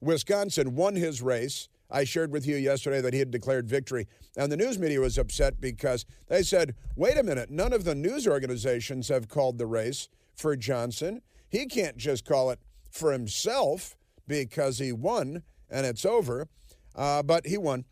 Wisconsin 0.00 0.74
won 0.74 0.94
his 0.94 1.22
race. 1.22 1.68
I 1.90 2.04
shared 2.04 2.32
with 2.32 2.46
you 2.46 2.56
yesterday 2.56 3.00
that 3.00 3.12
he 3.12 3.18
had 3.18 3.30
declared 3.30 3.68
victory, 3.68 4.06
and 4.36 4.50
the 4.50 4.56
news 4.56 4.78
media 4.78 5.00
was 5.00 5.18
upset 5.18 5.60
because 5.60 6.04
they 6.28 6.42
said, 6.42 6.74
"Wait 6.96 7.18
a 7.18 7.22
minute! 7.22 7.50
None 7.50 7.72
of 7.72 7.84
the 7.84 7.94
news 7.94 8.26
organizations 8.26 9.08
have 9.08 9.28
called 9.28 9.58
the 9.58 9.66
race 9.66 10.08
for 10.36 10.56
Johnson. 10.56 11.22
He 11.48 11.66
can't 11.66 11.96
just 11.96 12.24
call 12.24 12.50
it 12.50 12.60
for 12.90 13.12
himself." 13.12 13.96
because 14.30 14.78
he 14.78 14.92
won 14.92 15.42
and 15.68 15.84
it's 15.84 16.06
over. 16.06 16.48
Uh, 16.94 17.22
but 17.22 17.46
he 17.46 17.58
won. 17.58 17.84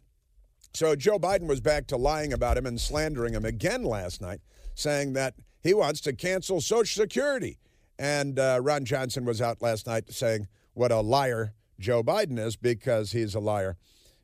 So 0.73 0.95
Joe 0.95 1.19
Biden 1.19 1.49
was 1.49 1.61
back 1.61 1.87
to 1.89 1.97
lying 1.97 2.33
about 2.33 2.57
him 2.57 2.65
and 2.65 2.81
slandering 2.81 3.35
him 3.35 3.45
again 3.45 3.83
last 3.83 4.21
night, 4.21 4.41
saying 4.75 5.15
that 5.15 5.35
he 5.63 5.75
wants 5.75 6.01
to 6.03 6.13
cancel 6.13 6.61
Social 6.61 7.03
Security. 7.03 7.59
And 7.99 8.39
uh, 8.39 8.61
Ron 8.63 8.85
Johnson 8.85 9.25
was 9.25 9.43
out 9.43 9.61
last 9.61 9.87
night 9.87 10.13
saying 10.13 10.47
what 10.75 10.93
a 10.93 11.01
liar 11.01 11.55
Joe 11.79 12.03
Biden 12.03 12.39
is 12.39 12.57
because 12.57 13.13
he's 13.13 13.35
a 13.35 13.41
liar. 13.41 13.77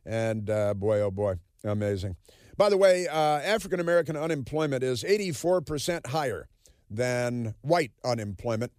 And 0.05 0.51
uh, 0.51 0.75
boy, 0.75 1.01
oh 1.01 1.11
boy, 1.11 1.37
amazing. 1.65 2.17
By 2.57 2.69
the 2.69 2.77
way, 2.77 3.09
uh, 3.09 3.17
African 3.17 3.81
American 3.81 4.17
unemployment 4.17 4.83
is 4.83 5.03
84% 5.03 6.07
higher 6.09 6.49
than 6.91 7.55
white 7.63 7.93
unemployment. 8.05 8.73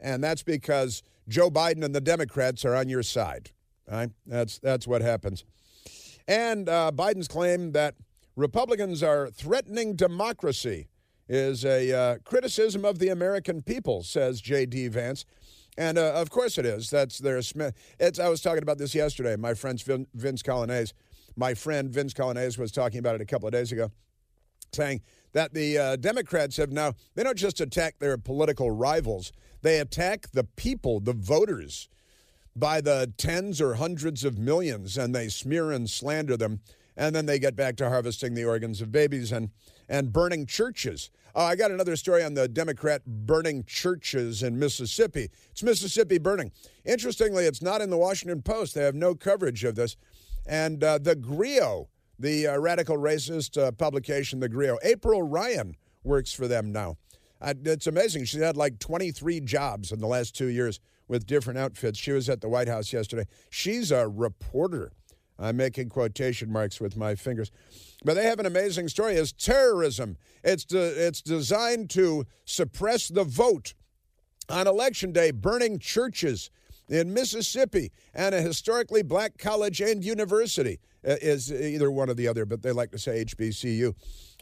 And 0.00 0.22
that's 0.22 0.42
because 0.42 1.02
Joe 1.28 1.50
Biden 1.50 1.84
and 1.84 1.94
the 1.94 2.00
Democrats 2.00 2.64
are 2.64 2.74
on 2.74 2.88
your 2.88 3.02
side. 3.02 3.50
Right? 3.90 4.10
That's 4.26 4.58
that's 4.58 4.86
what 4.86 5.02
happens. 5.02 5.44
And 6.28 6.68
uh, 6.68 6.92
Biden's 6.94 7.28
claim 7.28 7.72
that 7.72 7.94
Republicans 8.36 9.02
are 9.02 9.28
threatening 9.30 9.96
democracy 9.96 10.88
is 11.28 11.64
a 11.64 11.92
uh, 11.92 12.18
criticism 12.24 12.84
of 12.84 12.98
the 12.98 13.08
American 13.08 13.62
people, 13.62 14.02
says 14.02 14.40
J.D. 14.40 14.88
Vance. 14.88 15.24
And 15.78 15.96
uh, 15.96 16.12
of 16.14 16.30
course 16.30 16.58
it 16.58 16.66
is. 16.66 16.90
That's 16.90 17.18
their 17.18 17.40
Smith. 17.42 17.74
It's, 17.98 18.18
I 18.18 18.28
was 18.28 18.40
talking 18.40 18.62
about 18.62 18.78
this 18.78 18.94
yesterday. 18.94 19.36
My 19.36 19.54
friend 19.54 19.82
Vin, 19.82 20.06
Vince 20.14 20.42
Coglianese, 20.42 20.92
my 21.36 21.54
friend 21.54 21.90
Vince 21.90 22.12
Coglianese 22.12 22.58
was 22.58 22.72
talking 22.72 22.98
about 22.98 23.14
it 23.14 23.20
a 23.20 23.26
couple 23.26 23.48
of 23.48 23.52
days 23.52 23.72
ago, 23.72 23.90
saying 24.72 25.00
that 25.32 25.54
the 25.54 25.78
uh, 25.78 25.96
Democrats 25.96 26.58
have 26.58 26.70
now, 26.70 26.92
they 27.14 27.22
don't 27.22 27.38
just 27.38 27.60
attack 27.60 27.98
their 27.98 28.18
political 28.18 28.70
rivals, 28.70 29.32
they 29.62 29.80
attack 29.80 30.30
the 30.32 30.44
people, 30.44 31.00
the 31.00 31.14
voters, 31.14 31.88
by 32.54 32.82
the 32.82 33.12
tens 33.16 33.60
or 33.62 33.74
hundreds 33.74 34.24
of 34.24 34.38
millions, 34.38 34.98
and 34.98 35.14
they 35.14 35.28
smear 35.28 35.72
and 35.72 35.88
slander 35.88 36.36
them. 36.36 36.60
And 36.98 37.16
then 37.16 37.24
they 37.24 37.38
get 37.38 37.56
back 37.56 37.76
to 37.76 37.88
harvesting 37.88 38.34
the 38.34 38.44
organs 38.44 38.82
of 38.82 38.92
babies 38.92 39.32
and, 39.32 39.48
and 39.92 40.10
burning 40.10 40.46
churches. 40.46 41.10
Uh, 41.36 41.44
I 41.44 41.54
got 41.54 41.70
another 41.70 41.96
story 41.96 42.24
on 42.24 42.32
the 42.32 42.48
Democrat 42.48 43.04
burning 43.04 43.62
churches 43.64 44.42
in 44.42 44.58
Mississippi. 44.58 45.30
It's 45.50 45.62
Mississippi 45.62 46.18
burning. 46.18 46.50
Interestingly, 46.86 47.44
it's 47.44 47.60
not 47.60 47.82
in 47.82 47.90
the 47.90 47.98
Washington 47.98 48.40
Post. 48.40 48.74
They 48.74 48.82
have 48.82 48.94
no 48.94 49.14
coverage 49.14 49.64
of 49.64 49.74
this. 49.74 49.96
And 50.46 50.82
uh, 50.82 50.96
the 50.96 51.14
Grio, 51.14 51.90
the 52.18 52.48
uh, 52.48 52.58
radical 52.58 52.96
racist 52.96 53.62
uh, 53.62 53.70
publication, 53.72 54.40
the 54.40 54.48
Grio, 54.48 54.78
April 54.82 55.22
Ryan 55.22 55.76
works 56.04 56.32
for 56.32 56.48
them 56.48 56.72
now. 56.72 56.96
It's 57.42 57.86
amazing. 57.86 58.24
She's 58.24 58.40
had 58.40 58.56
like 58.56 58.78
23 58.78 59.40
jobs 59.40 59.92
in 59.92 60.00
the 60.00 60.06
last 60.06 60.34
two 60.34 60.46
years 60.46 60.80
with 61.06 61.26
different 61.26 61.58
outfits. 61.58 61.98
She 61.98 62.12
was 62.12 62.30
at 62.30 62.40
the 62.40 62.48
White 62.48 62.68
House 62.68 62.92
yesterday. 62.92 63.26
She's 63.50 63.90
a 63.90 64.08
reporter. 64.08 64.92
I'm 65.38 65.56
making 65.56 65.88
quotation 65.88 66.50
marks 66.52 66.80
with 66.80 66.96
my 66.96 67.14
fingers. 67.14 67.50
But 68.04 68.14
they 68.14 68.24
have 68.24 68.38
an 68.38 68.46
amazing 68.46 68.88
story. 68.88 69.14
It's 69.14 69.32
terrorism. 69.32 70.16
It's, 70.44 70.64
de- 70.64 71.06
it's 71.06 71.22
designed 71.22 71.90
to 71.90 72.24
suppress 72.44 73.08
the 73.08 73.24
vote 73.24 73.74
on 74.48 74.66
election 74.66 75.12
day, 75.12 75.30
burning 75.30 75.78
churches 75.78 76.50
in 76.88 77.14
Mississippi 77.14 77.92
and 78.14 78.34
a 78.34 78.40
historically 78.42 79.02
black 79.02 79.38
college 79.38 79.80
and 79.80 80.04
university 80.04 80.80
uh, 81.06 81.16
is 81.22 81.52
either 81.52 81.90
one 81.90 82.10
or 82.10 82.14
the 82.14 82.28
other, 82.28 82.44
but 82.44 82.62
they 82.62 82.72
like 82.72 82.90
to 82.90 82.98
say 82.98 83.24
HBCU. 83.24 83.94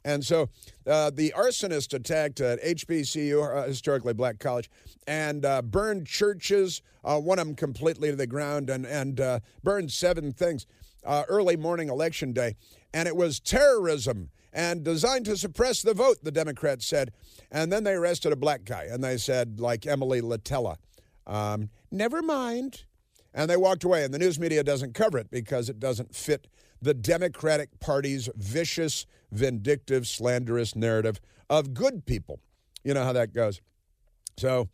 And 0.05 0.25
so 0.25 0.49
uh, 0.87 1.11
the 1.11 1.33
arsonist 1.37 1.93
attacked 1.93 2.41
at 2.41 2.63
HBCU, 2.63 3.57
uh, 3.57 3.67
historically 3.67 4.15
black 4.15 4.39
college, 4.39 4.71
and 5.07 5.45
uh, 5.45 5.61
burned 5.63 6.07
churches, 6.07 6.83
uh, 7.05 7.19
one 7.21 7.39
of 7.39 7.47
them 7.47 7.55
completely 7.55 8.11
to 8.11 8.17
the 8.17 8.27
ground, 8.27 8.71
and, 8.71 8.87
and 8.87 9.21
uh, 9.21 9.41
burned 9.63 9.93
seven 9.93 10.33
things 10.33 10.67
uh, 11.05 11.25
early 11.29 11.57
morning 11.57 11.89
election 11.89 12.33
day. 12.33 12.57
And 12.93 13.07
it 13.07 13.17
was 13.17 13.41
terrorism 13.41 14.31
and 14.53 14.83
designed 14.83 15.27
to 15.27 15.37
suppress 15.37 15.83
the 15.83 15.95
vote, 15.95 16.19
the 16.23 16.33
Democrats 16.33 16.87
said. 16.87 17.13
And 17.51 17.73
then 17.73 17.85
they 17.85 17.93
arrested 17.93 18.33
a 18.33 18.37
black 18.37 18.65
guy, 18.65 18.89
and 18.91 19.03
they 19.03 19.17
said, 19.17 19.61
like 19.61 19.87
Emily 19.87 20.21
Litella, 20.21 20.77
um, 21.27 21.71
never 21.91 22.23
mind. 22.23 22.85
And 23.33 23.49
they 23.49 23.57
walked 23.57 23.85
away, 23.85 24.05
and 24.05 24.13
the 24.13 24.19
news 24.19 24.41
media 24.41 24.65
doesn't 24.65 24.95
cover 24.95 25.19
it 25.19 25.31
because 25.31 25.69
it 25.69 25.79
doesn't 25.79 26.15
fit 26.15 26.49
the 26.83 26.95
Democratic 26.95 27.79
Party's 27.79 28.29
vicious, 28.37 29.07
vindictive, 29.31 30.09
slanderous 30.09 30.75
narrative 30.75 31.21
of 31.49 31.75
good 31.75 32.07
people. 32.07 32.41
You 32.83 32.95
know 32.95 33.05
how 33.05 33.13
that 33.13 33.33
goes. 33.33 33.61
So, 34.37 34.69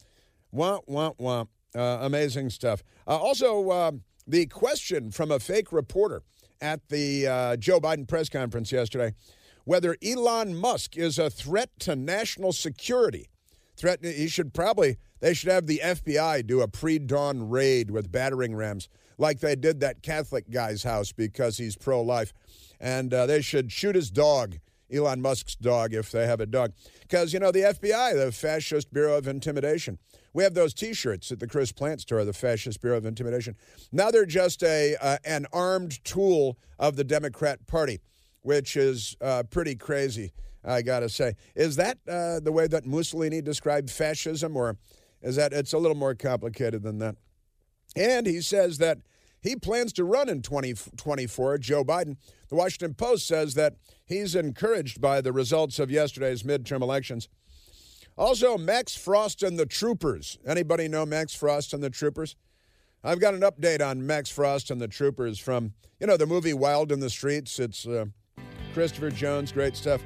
wah, 0.52 0.80
wah, 0.86 1.12
wah. 1.18 1.44
Uh, 1.74 1.98
amazing 2.00 2.48
stuff. 2.48 2.82
Uh, 3.06 3.18
also, 3.18 3.68
uh, 3.68 3.92
the 4.26 4.46
question 4.46 5.10
from 5.10 5.30
a 5.30 5.38
fake 5.38 5.72
reporter 5.72 6.22
at 6.60 6.88
the 6.88 7.26
uh, 7.26 7.56
Joe 7.56 7.80
Biden 7.80 8.08
press 8.08 8.28
conference 8.28 8.72
yesterday 8.72 9.12
whether 9.66 9.96
Elon 10.00 10.54
Musk 10.54 10.96
is 10.96 11.18
a 11.18 11.28
threat 11.28 11.70
to 11.80 11.96
national 11.96 12.52
security. 12.52 13.28
Threat, 13.76 14.02
he 14.02 14.28
should 14.28 14.54
probably, 14.54 14.96
they 15.18 15.34
should 15.34 15.50
have 15.50 15.66
the 15.66 15.80
FBI 15.84 16.46
do 16.46 16.62
a 16.62 16.68
pre 16.68 16.98
dawn 16.98 17.50
raid 17.50 17.90
with 17.90 18.10
battering 18.10 18.54
rams 18.54 18.88
like 19.18 19.40
they 19.40 19.56
did 19.56 19.80
that 19.80 20.02
Catholic 20.02 20.50
guy's 20.50 20.84
house 20.84 21.12
because 21.12 21.58
he's 21.58 21.76
pro 21.76 22.00
life. 22.00 22.32
And 22.80 23.12
uh, 23.12 23.26
they 23.26 23.42
should 23.42 23.72
shoot 23.72 23.96
his 23.96 24.10
dog, 24.10 24.58
Elon 24.92 25.20
Musk's 25.20 25.56
dog, 25.56 25.94
if 25.94 26.10
they 26.10 26.26
have 26.26 26.40
a 26.40 26.46
dog. 26.46 26.72
Because, 27.02 27.32
you 27.32 27.40
know, 27.40 27.52
the 27.52 27.60
FBI, 27.60 28.14
the 28.14 28.32
Fascist 28.32 28.92
Bureau 28.92 29.16
of 29.16 29.26
Intimidation, 29.26 29.98
we 30.32 30.42
have 30.42 30.54
those 30.54 30.74
t 30.74 30.92
shirts 30.92 31.32
at 31.32 31.40
the 31.40 31.46
Chris 31.46 31.72
Plante 31.72 32.00
store, 32.00 32.24
the 32.24 32.32
Fascist 32.32 32.80
Bureau 32.80 32.98
of 32.98 33.06
Intimidation. 33.06 33.56
Now 33.92 34.10
they're 34.10 34.26
just 34.26 34.62
a, 34.62 34.96
uh, 35.00 35.18
an 35.24 35.46
armed 35.52 36.04
tool 36.04 36.58
of 36.78 36.96
the 36.96 37.04
Democrat 37.04 37.66
Party, 37.66 38.00
which 38.42 38.76
is 38.76 39.16
uh, 39.20 39.44
pretty 39.44 39.74
crazy. 39.74 40.32
I 40.66 40.82
got 40.82 41.00
to 41.00 41.08
say. 41.08 41.34
Is 41.54 41.76
that 41.76 41.98
uh, 42.08 42.40
the 42.40 42.50
way 42.50 42.66
that 42.66 42.84
Mussolini 42.84 43.40
described 43.40 43.88
fascism, 43.88 44.56
or 44.56 44.76
is 45.22 45.36
that 45.36 45.52
it's 45.52 45.72
a 45.72 45.78
little 45.78 45.96
more 45.96 46.14
complicated 46.14 46.82
than 46.82 46.98
that? 46.98 47.14
And 47.94 48.26
he 48.26 48.40
says 48.40 48.78
that 48.78 48.98
he 49.40 49.56
plans 49.56 49.92
to 49.94 50.04
run 50.04 50.28
in 50.28 50.42
2024, 50.42 51.58
Joe 51.58 51.84
Biden. 51.84 52.16
The 52.48 52.56
Washington 52.56 52.94
Post 52.94 53.26
says 53.26 53.54
that 53.54 53.76
he's 54.04 54.34
encouraged 54.34 55.00
by 55.00 55.20
the 55.20 55.32
results 55.32 55.78
of 55.78 55.90
yesterday's 55.90 56.42
midterm 56.42 56.82
elections. 56.82 57.28
Also, 58.16 58.56
Max 58.56 58.96
Frost 58.96 59.42
and 59.42 59.58
the 59.58 59.66
Troopers. 59.66 60.38
Anybody 60.46 60.88
know 60.88 61.04
Max 61.04 61.34
Frost 61.34 61.74
and 61.74 61.82
the 61.82 61.90
Troopers? 61.90 62.34
I've 63.04 63.20
got 63.20 63.34
an 63.34 63.42
update 63.42 63.86
on 63.86 64.04
Max 64.06 64.30
Frost 64.30 64.70
and 64.70 64.80
the 64.80 64.88
Troopers 64.88 65.38
from, 65.38 65.74
you 66.00 66.06
know, 66.06 66.16
the 66.16 66.26
movie 66.26 66.54
Wild 66.54 66.90
in 66.90 67.00
the 67.00 67.10
Streets. 67.10 67.58
It's 67.58 67.86
uh, 67.86 68.06
Christopher 68.72 69.10
Jones, 69.10 69.52
great 69.52 69.76
stuff. 69.76 70.02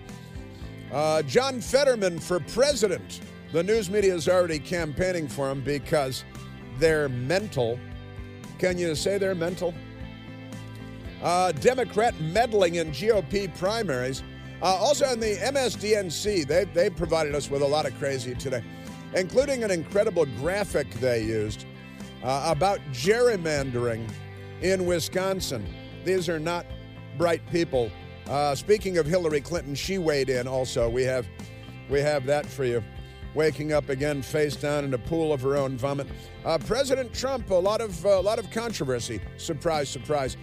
Uh, 0.92 1.22
John 1.22 1.60
Fetterman 1.60 2.18
for 2.18 2.40
president. 2.40 3.20
The 3.52 3.62
news 3.62 3.90
media 3.90 4.14
is 4.14 4.28
already 4.28 4.58
campaigning 4.58 5.28
for 5.28 5.50
him 5.50 5.60
because 5.60 6.24
they're 6.78 7.08
mental. 7.08 7.78
Can 8.60 8.76
you 8.76 8.94
say 8.94 9.16
they're 9.16 9.34
mental? 9.34 9.72
Uh, 11.22 11.50
Democrat 11.52 12.14
meddling 12.20 12.74
in 12.74 12.90
GOP 12.90 13.56
primaries. 13.56 14.22
Uh, 14.60 14.66
also 14.66 15.10
in 15.10 15.18
the 15.18 15.36
MSDNC, 15.36 16.46
they, 16.46 16.64
they 16.66 16.90
provided 16.90 17.34
us 17.34 17.50
with 17.50 17.62
a 17.62 17.66
lot 17.66 17.86
of 17.86 17.98
crazy 17.98 18.34
today, 18.34 18.62
including 19.14 19.64
an 19.64 19.70
incredible 19.70 20.26
graphic 20.38 20.90
they 20.96 21.24
used 21.24 21.64
uh, 22.22 22.48
about 22.54 22.80
gerrymandering 22.92 24.06
in 24.60 24.84
Wisconsin. 24.84 25.66
These 26.04 26.28
are 26.28 26.38
not 26.38 26.66
bright 27.16 27.40
people. 27.50 27.90
Uh, 28.26 28.54
speaking 28.54 28.98
of 28.98 29.06
Hillary 29.06 29.40
Clinton, 29.40 29.74
she 29.74 29.96
weighed 29.96 30.28
in 30.28 30.46
also. 30.46 30.86
We 30.86 31.04
have, 31.04 31.26
we 31.88 32.00
have 32.00 32.26
that 32.26 32.44
for 32.44 32.66
you. 32.66 32.84
Waking 33.34 33.72
up 33.72 33.88
again 33.88 34.22
face 34.22 34.56
down 34.56 34.84
in 34.84 34.94
a 34.94 34.98
pool 34.98 35.32
of 35.32 35.40
her 35.42 35.56
own 35.56 35.76
vomit. 35.76 36.08
Uh, 36.44 36.58
President 36.58 37.12
Trump, 37.14 37.50
a 37.50 37.54
lot 37.54 37.80
of 37.80 38.04
a 38.04 38.20
lot 38.20 38.38
of 38.38 38.50
controversy. 38.50 39.20
Surprise, 39.36 39.88
surprise 39.88 40.36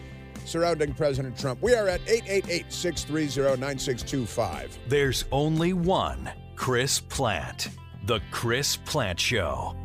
surrounding 0.45 0.93
President 0.93 1.37
Trump. 1.37 1.61
We 1.61 1.73
are 1.75 1.87
at 1.87 2.01
888 2.07 2.71
630 2.71 3.59
9625. 3.59 4.79
There's 4.87 5.25
only 5.31 5.73
one 5.73 6.31
Chris 6.55 6.99
Plante. 6.99 7.69
The 8.05 8.21
Chris 8.31 8.77
Plante 8.77 9.19
Show. 9.19 9.75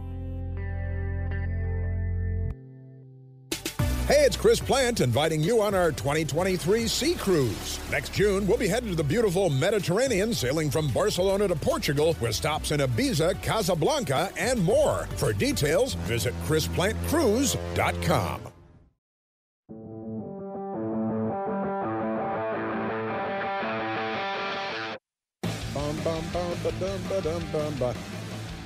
Hey, 4.08 4.24
it's 4.24 4.36
Chris 4.36 4.58
Plante 4.58 5.00
inviting 5.00 5.40
you 5.44 5.62
on 5.62 5.76
our 5.76 5.92
2023 5.92 6.88
Sea 6.88 7.14
Cruise. 7.14 7.78
Next 7.88 8.12
June, 8.12 8.48
we'll 8.48 8.58
be 8.58 8.66
headed 8.66 8.90
to 8.90 8.96
the 8.96 9.04
beautiful 9.04 9.48
Mediterranean, 9.48 10.34
sailing 10.34 10.72
from 10.72 10.88
Barcelona 10.88 11.46
to 11.46 11.54
Portugal, 11.54 12.16
with 12.20 12.34
stops 12.34 12.72
in 12.72 12.80
Ibiza, 12.80 13.40
Casablanca, 13.42 14.32
and 14.36 14.60
more. 14.64 15.06
For 15.14 15.32
details, 15.32 15.94
visit 15.94 16.34
ChrisPlanteCruise.com. 16.46 18.40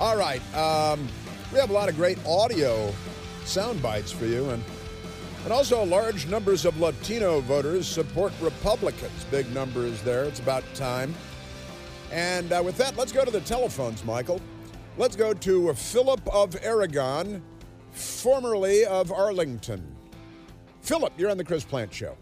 All 0.00 0.16
right. 0.16 0.40
Um, 0.55 1.07
we 1.52 1.59
have 1.59 1.69
a 1.69 1.75
lot 1.75 1.90
of 1.90 1.97
great 1.97 2.16
audio 2.25 2.90
sound 3.45 3.83
bites 3.83 4.11
for 4.11 4.25
you, 4.25 4.49
and 4.49 4.64
and 5.47 5.53
also 5.53 5.85
large 5.85 6.26
numbers 6.26 6.65
of 6.65 6.81
Latino 6.81 7.38
voters 7.38 7.87
support 7.87 8.33
Republicans. 8.41 9.25
Big 9.31 9.49
numbers 9.55 10.03
there. 10.03 10.25
It's 10.25 10.41
about 10.41 10.65
time. 10.75 11.15
And 12.11 12.53
uh, 12.53 12.61
with 12.65 12.76
that, 12.79 12.97
let's 12.97 13.12
go 13.12 13.25
to 13.25 13.31
the 13.31 13.43
telephones, 13.43 14.05
Michael. 14.05 14.41
Let's 14.99 15.15
go 15.15 15.33
to 15.33 15.73
Philip 15.75 16.21
of 16.35 16.57
Aragon, 16.65 17.45
formerly 17.93 18.87
of 18.87 19.12
Arlington. 19.12 19.87
Philip, 20.81 21.12
you're 21.17 21.31
on 21.31 21.37
the 21.37 21.45
Chris 21.45 21.62
Plante 21.62 21.95
Show. 21.95 22.17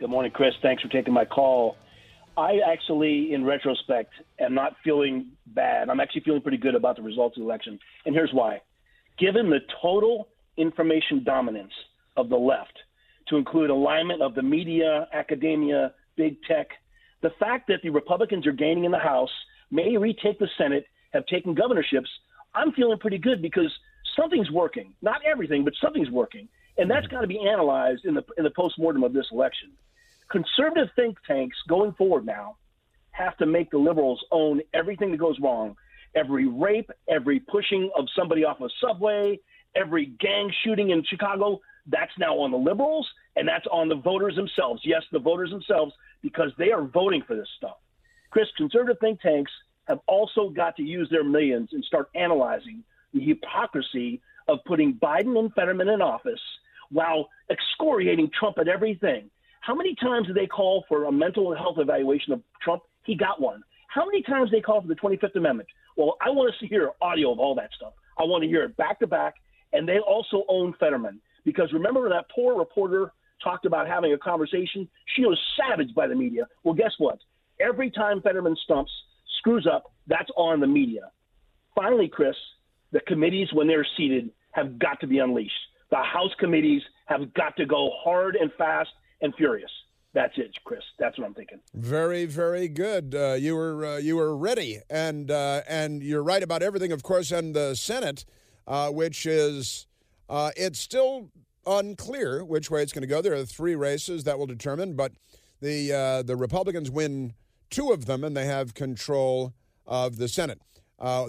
Good 0.00 0.10
morning, 0.10 0.32
Chris. 0.32 0.54
Thanks 0.62 0.82
for 0.82 0.88
taking 0.88 1.14
my 1.14 1.24
call. 1.24 1.76
I 2.36 2.58
actually, 2.68 3.32
in 3.32 3.44
retrospect, 3.44 4.12
am 4.40 4.54
not 4.54 4.74
feeling 4.82 5.28
bad. 5.46 5.88
I'm 5.88 6.00
actually 6.00 6.22
feeling 6.22 6.42
pretty 6.42 6.58
good 6.58 6.74
about 6.74 6.96
the 6.96 7.02
results 7.02 7.36
of 7.36 7.44
the 7.44 7.48
election. 7.48 7.78
And 8.04 8.12
here's 8.12 8.32
why. 8.32 8.62
Given 9.18 9.50
the 9.50 9.60
total 9.80 10.26
information 10.56 11.22
dominance 11.24 11.72
of 12.16 12.28
the 12.28 12.36
left, 12.36 12.78
to 13.28 13.36
include 13.36 13.70
alignment 13.70 14.22
of 14.22 14.34
the 14.34 14.42
media, 14.42 15.08
academia, 15.12 15.92
big 16.16 16.36
tech, 16.44 16.68
the 17.22 17.30
fact 17.38 17.66
that 17.68 17.82
the 17.82 17.90
Republicans 17.90 18.46
are 18.46 18.52
gaining 18.52 18.84
in 18.84 18.90
the 18.90 18.98
House, 18.98 19.30
may 19.70 19.96
retake 19.96 20.38
the 20.38 20.48
Senate, 20.56 20.86
have 21.12 21.26
taken 21.26 21.54
governorships, 21.54 22.08
I'm 22.54 22.72
feeling 22.72 22.98
pretty 22.98 23.18
good 23.18 23.42
because 23.42 23.72
something's 24.18 24.50
working. 24.50 24.94
Not 25.02 25.20
everything, 25.24 25.64
but 25.64 25.74
something's 25.82 26.10
working. 26.10 26.48
And 26.78 26.90
that's 26.90 27.06
mm-hmm. 27.06 27.16
got 27.16 27.20
to 27.22 27.26
be 27.26 27.40
analyzed 27.46 28.04
in 28.04 28.14
the, 28.14 28.24
in 28.38 28.44
the 28.44 28.50
postmortem 28.50 29.02
of 29.02 29.12
this 29.12 29.26
election. 29.32 29.72
Conservative 30.30 30.88
think 30.96 31.16
tanks 31.26 31.56
going 31.68 31.92
forward 31.92 32.26
now 32.26 32.56
have 33.12 33.36
to 33.38 33.46
make 33.46 33.70
the 33.70 33.78
liberals 33.78 34.22
own 34.30 34.60
everything 34.74 35.10
that 35.10 35.18
goes 35.18 35.38
wrong. 35.40 35.76
Every 36.14 36.46
rape, 36.46 36.90
every 37.08 37.40
pushing 37.40 37.90
of 37.96 38.06
somebody 38.16 38.44
off 38.44 38.60
a 38.60 38.68
subway, 38.80 39.38
every 39.76 40.06
gang 40.06 40.52
shooting 40.64 40.90
in 40.90 41.04
Chicago. 41.04 41.60
That's 41.86 42.12
now 42.18 42.38
on 42.38 42.50
the 42.50 42.56
liberals 42.56 43.06
and 43.36 43.46
that's 43.46 43.66
on 43.70 43.88
the 43.88 43.94
voters 43.94 44.34
themselves. 44.34 44.80
Yes, 44.84 45.02
the 45.12 45.18
voters 45.18 45.50
themselves, 45.50 45.92
because 46.22 46.50
they 46.58 46.72
are 46.72 46.82
voting 46.82 47.22
for 47.26 47.36
this 47.36 47.48
stuff. 47.56 47.76
Chris, 48.30 48.46
conservative 48.56 48.98
think 49.00 49.20
tanks 49.20 49.52
have 49.84 50.00
also 50.06 50.48
got 50.48 50.74
to 50.76 50.82
use 50.82 51.08
their 51.10 51.24
millions 51.24 51.68
and 51.72 51.84
start 51.84 52.08
analyzing 52.14 52.82
the 53.14 53.20
hypocrisy 53.20 54.20
of 54.48 54.58
putting 54.66 54.94
Biden 54.94 55.38
and 55.38 55.52
Fetterman 55.54 55.88
in 55.88 56.02
office 56.02 56.40
while 56.90 57.28
excoriating 57.50 58.30
Trump 58.38 58.58
at 58.58 58.68
everything. 58.68 59.30
How 59.60 59.74
many 59.74 59.94
times 59.96 60.28
did 60.28 60.36
they 60.36 60.46
call 60.46 60.84
for 60.88 61.04
a 61.04 61.12
mental 61.12 61.54
health 61.54 61.78
evaluation 61.78 62.32
of 62.32 62.42
Trump? 62.62 62.82
He 63.04 63.16
got 63.16 63.40
one. 63.40 63.62
How 63.88 64.04
many 64.04 64.22
times 64.22 64.50
did 64.50 64.58
they 64.58 64.62
call 64.62 64.82
for 64.82 64.88
the 64.88 64.94
25th 64.94 65.36
Amendment? 65.36 65.68
Well, 65.96 66.16
I 66.20 66.30
want 66.30 66.54
to 66.60 66.66
hear 66.66 66.90
audio 67.00 67.32
of 67.32 67.38
all 67.38 67.54
that 67.56 67.70
stuff. 67.74 67.94
I 68.18 68.24
want 68.24 68.42
to 68.42 68.48
hear 68.48 68.62
it 68.64 68.76
back 68.76 69.00
to 69.00 69.06
back. 69.06 69.34
And 69.72 69.88
they 69.88 69.98
also 69.98 70.44
own 70.48 70.74
Fetterman 70.78 71.20
because 71.44 71.72
remember 71.72 72.08
that 72.08 72.26
poor 72.34 72.58
reporter 72.58 73.12
talked 73.42 73.66
about 73.66 73.86
having 73.86 74.12
a 74.12 74.18
conversation. 74.18 74.88
She 75.14 75.22
was 75.22 75.38
savaged 75.58 75.94
by 75.94 76.06
the 76.06 76.14
media. 76.14 76.46
Well, 76.64 76.74
guess 76.74 76.92
what? 76.98 77.18
Every 77.60 77.90
time 77.90 78.20
Fetterman 78.22 78.56
stumps, 78.64 78.90
screws 79.38 79.66
up, 79.70 79.92
that's 80.06 80.30
on 80.36 80.60
the 80.60 80.66
media. 80.66 81.10
Finally, 81.74 82.08
Chris, 82.08 82.36
the 82.92 83.00
committees, 83.00 83.48
when 83.52 83.66
they're 83.66 83.86
seated, 83.96 84.30
have 84.52 84.78
got 84.78 85.00
to 85.00 85.06
be 85.06 85.18
unleashed. 85.18 85.52
The 85.90 85.96
House 85.96 86.32
committees 86.38 86.82
have 87.06 87.32
got 87.34 87.56
to 87.56 87.66
go 87.66 87.90
hard 88.02 88.36
and 88.36 88.50
fast 88.58 88.90
and 89.20 89.34
furious. 89.36 89.70
That's 90.14 90.32
it, 90.38 90.56
Chris. 90.64 90.80
That's 90.98 91.18
what 91.18 91.26
I'm 91.26 91.34
thinking. 91.34 91.60
Very, 91.74 92.24
very 92.24 92.68
good. 92.68 93.14
Uh, 93.14 93.34
you 93.34 93.54
were 93.54 93.84
uh, 93.84 93.96
you 93.98 94.16
were 94.16 94.34
ready, 94.34 94.80
and 94.88 95.30
uh, 95.30 95.60
and 95.68 96.02
you're 96.02 96.22
right 96.22 96.42
about 96.42 96.62
everything, 96.62 96.90
of 96.90 97.02
course. 97.02 97.30
And 97.30 97.54
the 97.54 97.74
Senate, 97.74 98.24
uh, 98.66 98.90
which 98.90 99.26
is 99.26 99.86
uh, 100.28 100.50
it's 100.56 100.78
still 100.78 101.30
unclear 101.66 102.44
which 102.44 102.70
way 102.70 102.82
it's 102.82 102.92
going 102.92 103.02
to 103.02 103.08
go. 103.08 103.20
There 103.20 103.34
are 103.34 103.44
three 103.44 103.74
races 103.74 104.24
that 104.24 104.38
will 104.38 104.46
determine, 104.46 104.94
but 104.94 105.12
the 105.60 105.92
uh, 105.92 106.22
the 106.22 106.36
Republicans 106.36 106.90
win 106.90 107.34
two 107.70 107.90
of 107.90 108.06
them, 108.06 108.24
and 108.24 108.36
they 108.36 108.46
have 108.46 108.74
control 108.74 109.52
of 109.86 110.16
the 110.18 110.28
Senate. 110.28 110.60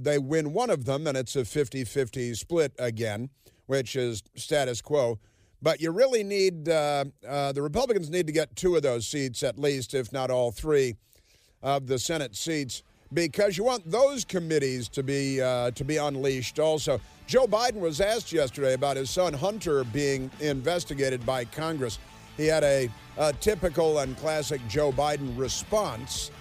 they 0.01 0.17
win 0.17 0.53
one 0.53 0.69
of 0.69 0.85
them, 0.85 1.07
and 1.07 1.17
it's 1.17 1.35
a 1.35 1.41
50-50 1.41 2.35
split 2.35 2.73
again, 2.77 3.29
which 3.65 3.95
is 3.95 4.23
status 4.35 4.81
quo. 4.81 5.19
But 5.61 5.81
you 5.81 5.91
really 5.91 6.23
need 6.23 6.69
uh, 6.69 7.05
uh, 7.27 7.51
the 7.51 7.61
Republicans 7.61 8.09
need 8.09 8.27
to 8.27 8.33
get 8.33 8.55
two 8.55 8.75
of 8.75 8.83
those 8.83 9.07
seats 9.07 9.41
at 9.41 9.57
least, 9.57 9.93
if 9.93 10.11
not 10.11 10.29
all 10.29 10.51
three 10.51 10.95
of 11.63 11.87
the 11.87 11.97
Senate 11.97 12.35
seats, 12.35 12.83
because 13.13 13.57
you 13.57 13.63
want 13.63 13.89
those 13.89 14.25
committees 14.25 14.87
to 14.89 15.03
be 15.03 15.41
uh, 15.41 15.71
to 15.71 15.83
be 15.83 15.97
unleashed. 15.97 16.59
Also, 16.59 16.99
Joe 17.25 17.47
Biden 17.47 17.79
was 17.79 18.01
asked 18.01 18.31
yesterday 18.31 18.73
about 18.73 18.97
his 18.97 19.09
son 19.09 19.33
Hunter 19.33 19.83
being 19.83 20.31
investigated 20.39 21.25
by 21.25 21.45
Congress. 21.45 21.99
He 22.37 22.45
had 22.45 22.63
a, 22.63 22.89
a 23.17 23.33
typical 23.33 23.99
and 23.99 24.15
classic 24.17 24.61
Joe 24.67 24.91
Biden 24.91 25.37
response, 25.37 26.31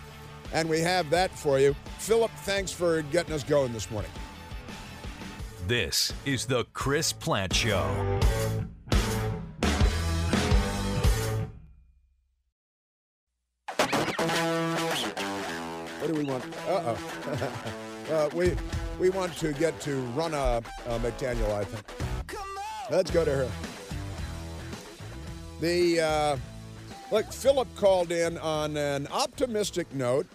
and 0.53 0.69
we 0.69 0.81
have 0.81 1.09
that 1.11 1.37
for 1.37 1.59
you. 1.59 1.75
Philip, 1.99 2.31
thanks 2.43 2.71
for 2.71 3.03
getting 3.03 3.35
us 3.35 3.43
going 3.43 3.73
this 3.73 3.91
morning. 3.91 4.11
This 5.67 6.13
is 6.25 6.47
the 6.47 6.65
Chris 6.75 7.13
Plante 7.13 7.55
Show. 7.55 8.21
What 16.07 16.15
do 16.15 16.21
we 16.21 16.31
want? 16.31 16.45
Uh-oh. 16.69 18.13
uh, 18.13 18.31
we 18.33 18.55
we 19.01 19.11
want 19.11 19.37
to 19.39 19.53
get 19.53 19.81
to 19.81 20.03
Ronna 20.15 20.65
uh, 20.87 20.99
McDaniel, 21.01 21.53
I 21.53 21.65
think. 21.65 22.39
Let's 22.93 23.11
go 23.11 23.25
to 23.25 23.33
her. 23.33 23.51
The 25.59 26.01
uh, 26.01 26.37
look, 27.11 27.33
Philip 27.33 27.67
called 27.75 28.13
in 28.13 28.39
on 28.39 28.77
an 28.77 29.09
optimistic 29.09 29.93
note, 29.93 30.29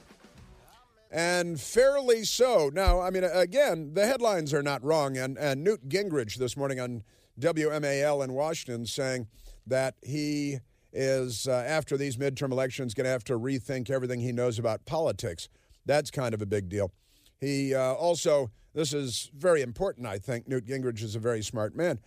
and 1.09 1.57
fairly 1.57 2.25
so. 2.25 2.69
Now, 2.73 2.99
I 2.99 3.09
mean, 3.09 3.23
again, 3.23 3.93
the 3.93 4.05
headlines 4.05 4.53
are 4.53 4.63
not 4.63 4.83
wrong, 4.83 5.15
and 5.15 5.37
and 5.37 5.63
Newt 5.63 5.87
Gingrich 5.87 6.35
this 6.35 6.57
morning 6.57 6.81
on 6.81 7.03
WMAL 7.39 8.25
in 8.25 8.33
Washington 8.33 8.85
saying 8.85 9.29
that 9.67 9.95
he 10.03 10.59
is 10.91 11.47
uh, 11.47 11.63
after 11.65 11.95
these 11.95 12.17
midterm 12.17 12.51
elections 12.51 12.93
going 12.93 13.05
to 13.05 13.09
have 13.09 13.23
to 13.23 13.39
rethink 13.39 13.89
everything 13.89 14.19
he 14.19 14.33
knows 14.33 14.59
about 14.59 14.85
politics. 14.85 15.47
That's 15.85 16.11
kind 16.11 16.33
of 16.33 16.41
a 16.41 16.45
big 16.45 16.69
deal. 16.69 16.91
He 17.39 17.73
uh, 17.73 17.93
also, 17.93 18.51
this 18.73 18.93
is 18.93 19.31
very 19.35 19.61
important, 19.61 20.07
I 20.07 20.19
think. 20.19 20.47
Newt 20.47 20.65
Gingrich 20.65 21.01
is 21.01 21.15
a 21.15 21.19
very 21.19 21.41
smart 21.41 21.75
man. 21.75 21.99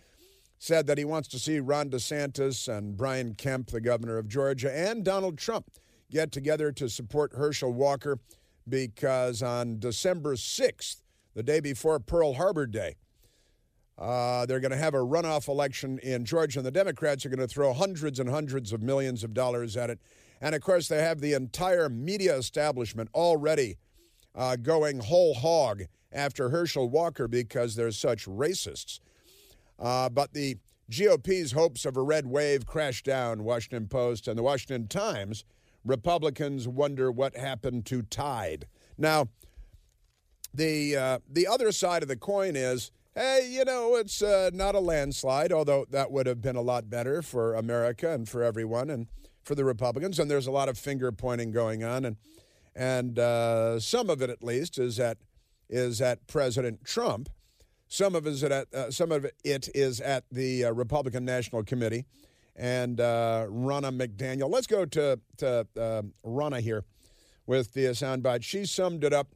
Said 0.57 0.87
that 0.87 0.97
he 0.97 1.05
wants 1.05 1.27
to 1.29 1.39
see 1.39 1.59
Ron 1.59 1.89
DeSantis 1.89 2.67
and 2.67 2.95
Brian 2.95 3.35
Kemp, 3.35 3.67
the 3.67 3.81
governor 3.81 4.17
of 4.17 4.29
Georgia, 4.29 4.75
and 4.75 5.03
Donald 5.03 5.37
Trump 5.37 5.69
get 6.09 6.31
together 6.31 6.71
to 6.71 6.87
support 6.87 7.33
Herschel 7.35 7.73
Walker 7.73 8.19
because 8.67 9.43
on 9.43 9.79
December 9.79 10.35
6th, 10.35 11.01
the 11.35 11.43
day 11.43 11.59
before 11.59 11.99
Pearl 11.99 12.35
Harbor 12.35 12.65
Day, 12.65 12.95
uh, 13.97 14.45
they're 14.45 14.59
going 14.59 14.71
to 14.71 14.77
have 14.77 14.93
a 14.93 14.99
runoff 14.99 15.47
election 15.47 15.99
in 15.99 16.25
Georgia, 16.25 16.59
and 16.59 16.65
the 16.65 16.71
Democrats 16.71 17.25
are 17.25 17.29
going 17.29 17.39
to 17.39 17.47
throw 17.47 17.73
hundreds 17.73 18.19
and 18.19 18.29
hundreds 18.29 18.73
of 18.73 18.81
millions 18.81 19.23
of 19.23 19.33
dollars 19.33 19.77
at 19.77 19.89
it. 19.89 19.99
And 20.41 20.55
of 20.55 20.61
course, 20.61 20.87
they 20.87 21.01
have 21.01 21.21
the 21.21 21.33
entire 21.33 21.89
media 21.89 22.35
establishment 22.35 23.09
already 23.13 23.77
uh, 24.33 24.57
going 24.57 24.99
whole 24.99 25.33
hog 25.33 25.83
after 26.11 26.49
Herschel 26.49 26.89
Walker 26.89 27.27
because 27.27 27.75
they're 27.75 27.91
such 27.91 28.25
racists. 28.25 28.99
Uh, 29.79 30.09
but 30.09 30.33
the 30.33 30.57
GOP's 30.89 31.53
hopes 31.53 31.85
of 31.85 31.97
a 31.97 32.01
red 32.01 32.27
wave 32.27 32.65
crashed 32.65 33.05
down. 33.05 33.43
Washington 33.43 33.87
Post 33.87 34.27
and 34.27 34.37
the 34.37 34.43
Washington 34.43 34.87
Times. 34.87 35.43
Republicans 35.83 36.67
wonder 36.67 37.11
what 37.11 37.35
happened 37.35 37.85
to 37.85 38.01
Tide. 38.01 38.65
Now, 38.97 39.27
the 40.53 40.95
uh, 40.95 41.19
the 41.29 41.47
other 41.47 41.71
side 41.71 42.01
of 42.01 42.07
the 42.07 42.15
coin 42.15 42.55
is, 42.55 42.91
hey, 43.13 43.47
you 43.51 43.65
know, 43.65 43.95
it's 43.95 44.21
uh, 44.21 44.49
not 44.53 44.73
a 44.73 44.79
landslide, 44.79 45.51
although 45.51 45.85
that 45.91 46.11
would 46.11 46.27
have 46.27 46.41
been 46.41 46.55
a 46.55 46.61
lot 46.61 46.89
better 46.89 47.21
for 47.21 47.55
America 47.55 48.11
and 48.11 48.27
for 48.27 48.41
everyone 48.41 48.89
and 48.89 49.07
for 49.45 49.55
the 49.55 49.63
Republicans. 49.63 50.19
And 50.19 50.29
there's 50.29 50.47
a 50.47 50.51
lot 50.51 50.67
of 50.67 50.77
finger 50.77 51.11
pointing 51.11 51.51
going 51.51 51.83
on, 51.83 52.05
and 52.05 52.17
and 52.75 53.17
uh, 53.17 53.79
some 53.79 54.09
of 54.09 54.21
it, 54.21 54.29
at 54.29 54.43
least, 54.43 54.77
is 54.77 54.99
at 54.99 55.17
is 55.69 56.01
at 56.01 56.27
President 56.27 56.83
Trump. 56.83 57.29
Some 57.87 58.15
of 58.15 58.27
it 58.27 58.31
is 58.31 58.43
at 58.43 58.73
uh, 58.73 58.91
some 58.91 59.11
of 59.11 59.25
it 59.25 59.69
is 59.73 60.01
at 60.01 60.25
the 60.31 60.65
uh, 60.65 60.71
Republican 60.71 61.23
National 61.23 61.63
Committee 61.63 62.05
and 62.55 62.99
uh, 62.99 63.45
Ronna 63.49 63.95
McDaniel. 63.95 64.49
Let's 64.49 64.67
go 64.67 64.85
to 64.85 65.19
to 65.37 65.67
uh, 65.79 66.01
Ronna 66.25 66.59
here 66.59 66.83
with 67.45 67.73
the 67.73 67.85
soundbite. 67.87 68.43
She 68.43 68.65
summed 68.65 69.03
it 69.03 69.13
up 69.13 69.27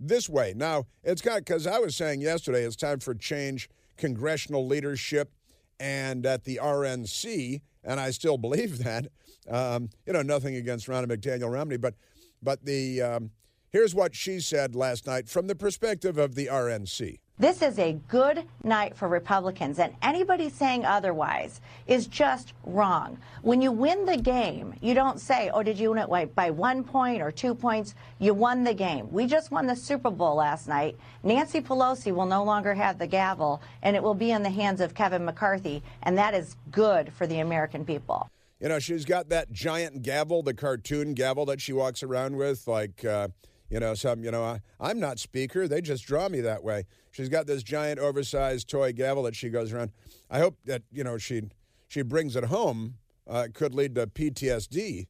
this 0.00 0.28
way. 0.28 0.52
Now 0.56 0.86
it's 1.04 1.22
got 1.22 1.38
because 1.38 1.66
I 1.66 1.78
was 1.78 1.94
saying 1.94 2.20
yesterday 2.20 2.64
it's 2.64 2.76
time 2.76 3.00
for 3.00 3.14
change, 3.14 3.68
congressional 3.96 4.66
leadership, 4.66 5.32
and 5.78 6.26
at 6.26 6.44
the 6.44 6.58
RNC, 6.62 7.60
and 7.84 8.00
I 8.00 8.10
still 8.10 8.38
believe 8.38 8.78
that. 8.84 9.08
Um, 9.48 9.90
you 10.06 10.12
know, 10.12 10.22
nothing 10.22 10.56
against 10.56 10.86
Ronna 10.86 11.06
McDaniel 11.06 11.52
Romney, 11.52 11.76
but 11.76 11.94
but 12.42 12.64
the 12.64 13.02
um, 13.02 13.30
here's 13.70 13.94
what 13.94 14.14
she 14.14 14.40
said 14.40 14.74
last 14.74 15.06
night 15.06 15.28
from 15.28 15.46
the 15.46 15.54
perspective 15.54 16.18
of 16.18 16.34
the 16.34 16.46
RNC. 16.46 17.18
This 17.42 17.60
is 17.60 17.80
a 17.80 17.98
good 18.06 18.44
night 18.62 18.96
for 18.96 19.08
Republicans, 19.08 19.80
and 19.80 19.92
anybody 20.00 20.48
saying 20.48 20.84
otherwise 20.84 21.60
is 21.88 22.06
just 22.06 22.52
wrong. 22.64 23.18
When 23.42 23.60
you 23.60 23.72
win 23.72 24.04
the 24.04 24.16
game, 24.16 24.74
you 24.80 24.94
don't 24.94 25.20
say, 25.20 25.50
oh, 25.52 25.64
did 25.64 25.76
you 25.76 25.90
win 25.90 25.98
it 25.98 26.34
by 26.36 26.50
one 26.50 26.84
point 26.84 27.20
or 27.20 27.32
two 27.32 27.56
points? 27.56 27.96
You 28.20 28.32
won 28.32 28.62
the 28.62 28.74
game. 28.74 29.10
We 29.10 29.26
just 29.26 29.50
won 29.50 29.66
the 29.66 29.74
Super 29.74 30.08
Bowl 30.08 30.36
last 30.36 30.68
night. 30.68 30.96
Nancy 31.24 31.60
Pelosi 31.60 32.14
will 32.14 32.26
no 32.26 32.44
longer 32.44 32.74
have 32.74 32.96
the 33.00 33.08
gavel, 33.08 33.60
and 33.82 33.96
it 33.96 34.02
will 34.04 34.14
be 34.14 34.30
in 34.30 34.44
the 34.44 34.50
hands 34.50 34.80
of 34.80 34.94
Kevin 34.94 35.24
McCarthy, 35.24 35.82
and 36.04 36.16
that 36.16 36.34
is 36.34 36.54
good 36.70 37.12
for 37.12 37.26
the 37.26 37.40
American 37.40 37.84
people. 37.84 38.30
You 38.60 38.68
know, 38.68 38.78
she's 38.78 39.04
got 39.04 39.30
that 39.30 39.50
giant 39.50 40.02
gavel, 40.02 40.44
the 40.44 40.54
cartoon 40.54 41.12
gavel 41.12 41.44
that 41.46 41.60
she 41.60 41.72
walks 41.72 42.04
around 42.04 42.36
with, 42.36 42.68
like. 42.68 43.04
Uh 43.04 43.30
you 43.72 43.80
know, 43.80 43.94
some, 43.94 44.22
you 44.22 44.30
know, 44.30 44.44
I, 44.44 44.60
I'm 44.78 45.00
not 45.00 45.18
speaker. 45.18 45.66
They 45.66 45.80
just 45.80 46.04
draw 46.04 46.28
me 46.28 46.42
that 46.42 46.62
way. 46.62 46.84
She's 47.12 47.28
got 47.28 47.46
this 47.46 47.62
giant, 47.62 48.00
oversized 48.00 48.68
toy 48.68 48.92
gavel 48.92 49.22
that 49.24 49.36
she 49.36 49.50
goes 49.50 49.72
around. 49.72 49.92
I 50.30 50.38
hope 50.38 50.56
that, 50.64 50.82
you 50.90 51.04
know, 51.04 51.18
she 51.18 51.42
she 51.88 52.00
brings 52.02 52.36
it 52.36 52.44
home. 52.44 52.94
Uh, 53.30 53.44
it 53.46 53.54
could 53.54 53.74
lead 53.74 53.94
to 53.94 54.06
PTSD 54.06 55.06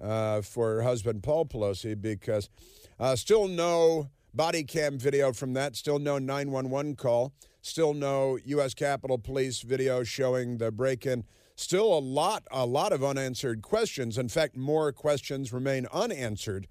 uh, 0.00 0.42
for 0.42 0.74
her 0.74 0.82
husband, 0.82 1.22
Paul 1.22 1.46
Pelosi, 1.46 2.00
because 2.00 2.50
uh, 2.98 3.14
still 3.14 3.46
no 3.46 4.10
body 4.34 4.64
cam 4.64 4.98
video 4.98 5.32
from 5.32 5.54
that, 5.54 5.76
still 5.76 6.00
no 6.00 6.18
911 6.18 6.96
call, 6.96 7.32
still 7.62 7.94
no 7.94 8.36
U.S. 8.44 8.74
Capitol 8.74 9.16
Police 9.16 9.62
video 9.62 10.02
showing 10.02 10.58
the 10.58 10.72
break 10.72 11.06
in. 11.06 11.24
Still 11.54 11.96
a 11.96 12.00
lot, 12.00 12.42
a 12.50 12.66
lot 12.66 12.92
of 12.92 13.04
unanswered 13.04 13.62
questions. 13.62 14.18
In 14.18 14.28
fact, 14.28 14.56
more 14.56 14.90
questions 14.90 15.52
remain 15.52 15.86
unanswered 15.92 16.66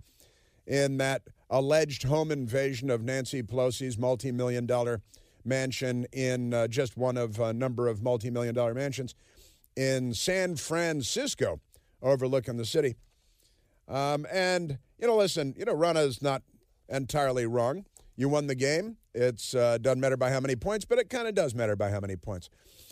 in 0.65 0.97
that 0.97 1.23
alleged 1.49 2.03
home 2.03 2.31
invasion 2.31 2.89
of 2.89 3.03
Nancy 3.03 3.43
Pelosi's 3.43 3.97
multi 3.97 4.31
million 4.31 4.65
dollar 4.65 5.01
mansion 5.45 6.05
in 6.11 6.53
uh, 6.53 6.67
just 6.67 6.97
one 6.97 7.17
of 7.17 7.39
a 7.39 7.53
number 7.53 7.87
of 7.87 8.01
multi 8.01 8.29
million 8.29 8.55
dollar 8.55 8.73
mansions 8.73 9.15
in 9.75 10.13
San 10.13 10.55
Francisco, 10.55 11.59
overlooking 12.01 12.57
the 12.57 12.65
city. 12.65 12.95
Um, 13.87 14.25
and, 14.31 14.77
you 14.99 15.07
know, 15.07 15.17
listen, 15.17 15.53
you 15.57 15.65
know, 15.65 15.81
is 15.97 16.21
not 16.21 16.43
entirely 16.89 17.45
wrong. 17.45 17.85
You 18.15 18.29
won 18.29 18.47
the 18.47 18.55
game. 18.55 18.97
It 19.13 19.53
uh, 19.55 19.77
doesn't 19.77 19.99
matter 19.99 20.17
by 20.17 20.31
how 20.31 20.39
many 20.39 20.55
points, 20.55 20.85
but 20.85 20.99
it 20.99 21.09
kind 21.09 21.27
of 21.27 21.35
does 21.35 21.53
matter 21.53 21.75
by 21.75 21.89
how 21.89 21.99
many 21.99 22.15
points. 22.15 22.49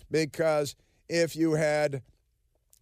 Because 0.09 0.75
if 1.07 1.35
you 1.35 1.53
had 1.53 2.01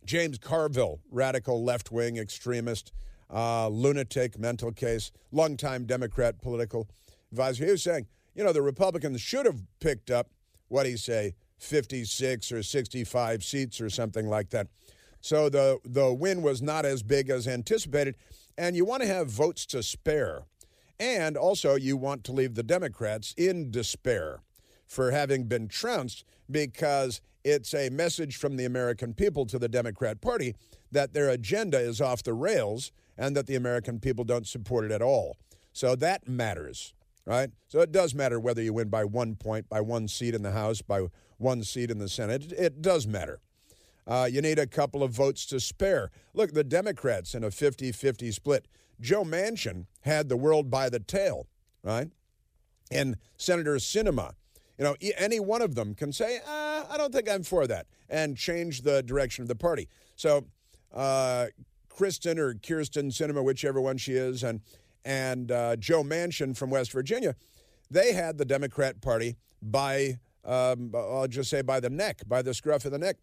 James 0.05 0.37
Carville, 0.37 0.99
radical 1.11 1.63
left 1.63 1.91
wing 1.91 2.17
extremist, 2.17 2.91
uh, 3.33 3.67
lunatic 3.67 4.39
mental 4.39 4.71
case, 4.71 5.11
longtime 5.31 5.85
Democrat 5.85 6.41
political 6.41 6.87
advisor. 7.31 7.65
He 7.65 7.71
was 7.71 7.83
saying, 7.83 8.07
you 8.35 8.43
know, 8.43 8.53
the 8.53 8.61
Republicans 8.61 9.21
should 9.21 9.45
have 9.45 9.61
picked 9.79 10.09
up, 10.09 10.29
what 10.67 10.83
do 10.83 10.89
you 10.89 10.97
say, 10.97 11.35
56 11.57 12.51
or 12.51 12.63
65 12.63 13.43
seats 13.43 13.81
or 13.81 13.89
something 13.89 14.27
like 14.27 14.49
that. 14.51 14.67
So 15.21 15.49
the, 15.49 15.79
the 15.83 16.13
win 16.13 16.41
was 16.41 16.61
not 16.61 16.85
as 16.85 17.03
big 17.03 17.29
as 17.29 17.47
anticipated. 17.47 18.15
And 18.57 18.75
you 18.75 18.85
want 18.85 19.01
to 19.01 19.07
have 19.07 19.29
votes 19.29 19.65
to 19.67 19.83
spare. 19.83 20.43
And 20.99 21.37
also, 21.37 21.75
you 21.75 21.95
want 21.95 22.23
to 22.25 22.33
leave 22.33 22.55
the 22.55 22.63
Democrats 22.63 23.33
in 23.37 23.71
despair 23.71 24.41
for 24.85 25.11
having 25.11 25.45
been 25.45 25.67
trounced 25.67 26.25
because 26.49 27.21
it's 27.43 27.73
a 27.73 27.89
message 27.89 28.35
from 28.35 28.57
the 28.57 28.65
American 28.65 29.13
people 29.13 29.45
to 29.45 29.57
the 29.57 29.69
Democrat 29.69 30.19
Party 30.19 30.55
that 30.91 31.13
their 31.13 31.29
agenda 31.29 31.79
is 31.79 32.01
off 32.01 32.23
the 32.23 32.33
rails 32.33 32.91
and 33.19 33.35
that 33.35 33.45
the 33.45 33.55
American 33.55 33.99
people 33.99 34.23
don't 34.23 34.47
support 34.47 34.85
it 34.85 34.91
at 34.91 35.01
all. 35.01 35.37
So 35.73 35.95
that 35.97 36.27
matters, 36.27 36.93
right? 37.25 37.51
So 37.67 37.81
it 37.81 37.91
does 37.91 38.15
matter 38.15 38.39
whether 38.39 38.61
you 38.61 38.73
win 38.73 38.87
by 38.87 39.03
one 39.03 39.35
point, 39.35 39.67
by 39.69 39.81
one 39.81 40.07
seat 40.07 40.33
in 40.33 40.41
the 40.41 40.53
House, 40.53 40.81
by 40.81 41.07
one 41.37 41.63
seat 41.63 41.91
in 41.91 41.99
the 41.99 42.09
Senate. 42.09 42.51
It 42.53 42.81
does 42.81 43.05
matter. 43.05 43.41
Uh, 44.07 44.27
you 44.31 44.41
need 44.41 44.57
a 44.57 44.65
couple 44.65 45.03
of 45.03 45.11
votes 45.11 45.45
to 45.47 45.59
spare. 45.59 46.09
Look, 46.33 46.53
the 46.53 46.63
Democrats 46.63 47.35
in 47.35 47.43
a 47.43 47.51
50 47.51 47.91
50 47.91 48.31
split. 48.31 48.67
Joe 48.99 49.23
Manchin 49.23 49.85
had 50.01 50.29
the 50.29 50.37
world 50.37 50.71
by 50.71 50.89
the 50.89 50.99
tail, 50.99 51.47
right? 51.83 52.09
And 52.89 53.17
Senator 53.37 53.75
Sinema, 53.75 54.33
you 54.77 54.85
know, 54.85 54.95
any 55.17 55.39
one 55.39 55.61
of 55.61 55.75
them 55.75 55.93
can 55.93 56.11
say, 56.11 56.37
uh, 56.37 56.85
I 56.89 56.95
don't 56.97 57.13
think 57.13 57.29
I'm 57.29 57.43
for 57.43 57.67
that, 57.67 57.85
and 58.09 58.35
change 58.35 58.81
the 58.81 59.03
direction 59.03 59.41
of 59.43 59.47
the 59.47 59.55
party. 59.55 59.87
So 60.15 60.45
uh, 60.93 61.47
Kristen 61.89 62.39
or 62.39 62.53
Kirsten 62.53 63.09
Sinema, 63.09 63.43
whichever 63.43 63.81
one 63.81 63.97
she 63.97 64.13
is, 64.13 64.43
and 64.43 64.61
and 65.05 65.51
uh, 65.51 65.75
Joe 65.77 66.03
Manchin 66.03 66.55
from 66.55 66.69
West 66.69 66.91
Virginia, 66.91 67.35
they 67.89 68.13
had 68.13 68.37
the 68.37 68.45
Democrat 68.45 69.01
Party 69.01 69.37
by 69.61 70.19
um, 70.45 70.91
I'll 70.95 71.27
just 71.27 71.49
say 71.49 71.61
by 71.61 71.79
the 71.79 71.89
neck, 71.89 72.21
by 72.27 72.41
the 72.41 72.53
scruff 72.53 72.85
of 72.85 72.91
the 72.91 72.99
neck, 72.99 73.17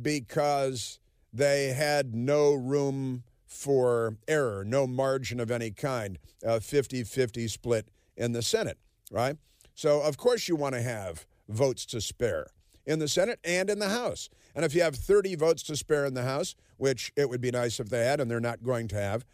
because 0.00 0.98
they 1.32 1.68
had 1.68 2.14
no 2.14 2.54
room 2.54 3.24
for 3.46 4.16
error, 4.28 4.64
no 4.64 4.86
margin 4.86 5.40
of 5.40 5.50
any 5.50 5.70
kind, 5.70 6.18
a 6.42 6.60
50 6.60 7.04
50 7.04 7.48
split 7.48 7.88
in 8.16 8.32
the 8.32 8.42
Senate, 8.42 8.78
right? 9.10 9.36
So, 9.74 10.00
of 10.02 10.16
course, 10.16 10.48
you 10.48 10.56
want 10.56 10.74
to 10.74 10.82
have 10.82 11.26
votes 11.48 11.84
to 11.86 12.00
spare 12.00 12.48
in 12.86 12.98
the 12.98 13.08
Senate 13.08 13.40
and 13.44 13.68
in 13.70 13.78
the 13.78 13.88
House. 13.88 14.28
And 14.54 14.64
if 14.64 14.74
you 14.74 14.82
have 14.82 14.94
30 14.94 15.36
votes 15.36 15.62
to 15.64 15.76
spare 15.76 16.04
in 16.04 16.14
the 16.14 16.22
House, 16.22 16.54
which 16.80 17.12
it 17.16 17.28
would 17.28 17.40
be 17.40 17.50
nice 17.50 17.78
if 17.78 17.88
they 17.88 18.04
had, 18.04 18.20
and 18.20 18.30
they're 18.30 18.40
not 18.40 18.62
going 18.62 18.88
to 18.88 18.96
have, 18.96 19.24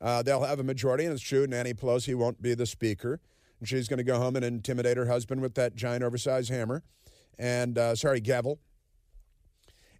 uh, 0.00 0.22
they'll 0.22 0.44
have 0.44 0.60
a 0.60 0.64
majority. 0.64 1.04
And 1.04 1.12
it's 1.12 1.22
true, 1.22 1.46
Nancy 1.46 1.74
Pelosi 1.74 2.14
won't 2.14 2.40
be 2.40 2.54
the 2.54 2.66
Speaker. 2.66 3.20
And 3.58 3.68
she's 3.68 3.88
going 3.88 3.98
to 3.98 4.04
go 4.04 4.18
home 4.18 4.36
and 4.36 4.44
intimidate 4.44 4.96
her 4.96 5.06
husband 5.06 5.40
with 5.40 5.54
that 5.54 5.74
giant 5.76 6.02
oversized 6.02 6.50
hammer. 6.50 6.82
And, 7.38 7.78
uh, 7.78 7.94
sorry, 7.94 8.20
gavel. 8.20 8.58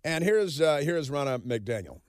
And 0.04 0.24
here's, 0.24 0.60
uh, 0.60 0.78
here's 0.78 1.10
Ronna 1.10 1.38
McDaniel. 1.40 2.00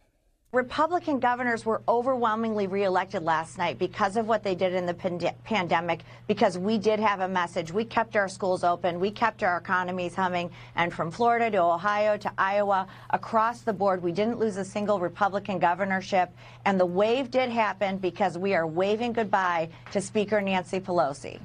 Republican 0.54 1.20
governors 1.20 1.66
were 1.66 1.82
overwhelmingly 1.88 2.68
reelected 2.68 3.24
last 3.24 3.58
night 3.58 3.80
because 3.80 4.16
of 4.18 4.28
what 4.28 4.44
they 4.44 4.54
did 4.54 4.72
in 4.72 4.86
the 4.86 4.94
pand- 4.94 5.34
pandemic, 5.44 6.02
because 6.28 6.60
we 6.60 6.78
did 6.78 7.00
have 7.00 7.22
a 7.22 7.28
message. 7.28 7.72
We 7.72 7.84
kept 7.84 8.16
our 8.16 8.28
schools 8.28 8.63
open, 8.63 9.00
we 9.00 9.10
kept 9.10 9.42
our 9.42 9.58
economies 9.58 10.13
humming, 10.13 10.52
and 10.76 10.94
from 10.94 11.10
Florida 11.10 11.50
to 11.50 11.58
Ohio 11.58 12.18
to 12.18 12.32
Iowa, 12.38 12.86
across 13.10 13.62
the 13.62 13.74
board, 13.74 14.04
we 14.04 14.12
didn't 14.12 14.38
lose 14.38 14.58
a 14.58 14.63
single 14.63 15.00
Republican 15.00 15.58
governorship. 15.58 16.30
And 16.66 16.80
the 16.80 16.86
wave 16.86 17.32
did 17.32 17.50
happen 17.50 17.98
because 17.98 18.38
we 18.38 18.54
are 18.54 18.68
waving 18.68 19.13
goodbye 19.13 19.70
to 19.92 20.02
Speaker 20.02 20.39
Nancy 20.39 20.80
Pelosi. 20.80 21.39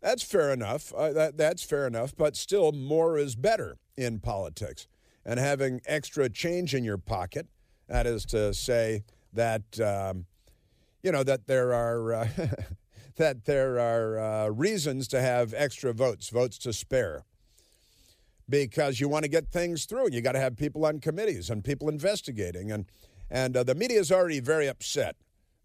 That's 0.00 0.22
fair 0.22 0.52
enough. 0.52 0.94
Uh, 0.94 1.12
that, 1.12 1.36
that's 1.36 1.64
fair 1.64 1.88
enough. 1.88 2.14
But 2.16 2.36
still, 2.36 2.70
more 2.70 3.18
is 3.18 3.34
better 3.34 3.78
in 3.96 4.20
politics. 4.20 4.86
And 5.24 5.40
having 5.40 5.80
extra 5.86 6.28
change 6.28 6.72
in 6.74 6.84
your 6.84 6.98
pocket 6.98 7.48
that 7.88 8.06
is 8.06 8.24
to 8.26 8.54
say 8.54 9.04
that 9.32 9.80
um, 9.80 10.26
you 11.02 11.12
know 11.12 11.22
that 11.22 11.46
there 11.46 11.74
are 11.74 12.12
uh, 12.12 12.28
that 13.16 13.44
there 13.44 13.78
are 13.78 14.18
uh, 14.18 14.48
reasons 14.48 15.08
to 15.08 15.20
have 15.20 15.54
extra 15.56 15.92
votes, 15.92 16.28
votes 16.30 16.58
to 16.58 16.72
spare, 16.72 17.24
because 18.48 19.00
you 19.00 19.08
want 19.08 19.24
to 19.24 19.30
get 19.30 19.48
things 19.48 19.84
through. 19.84 20.10
You 20.10 20.20
got 20.20 20.32
to 20.32 20.40
have 20.40 20.56
people 20.56 20.84
on 20.86 21.00
committees 21.00 21.50
and 21.50 21.62
people 21.62 21.88
investigating, 21.88 22.70
and 22.72 22.86
and 23.30 23.56
uh, 23.56 23.62
the 23.62 23.74
media 23.74 24.00
is 24.00 24.10
already 24.10 24.40
very 24.40 24.68
upset 24.68 25.16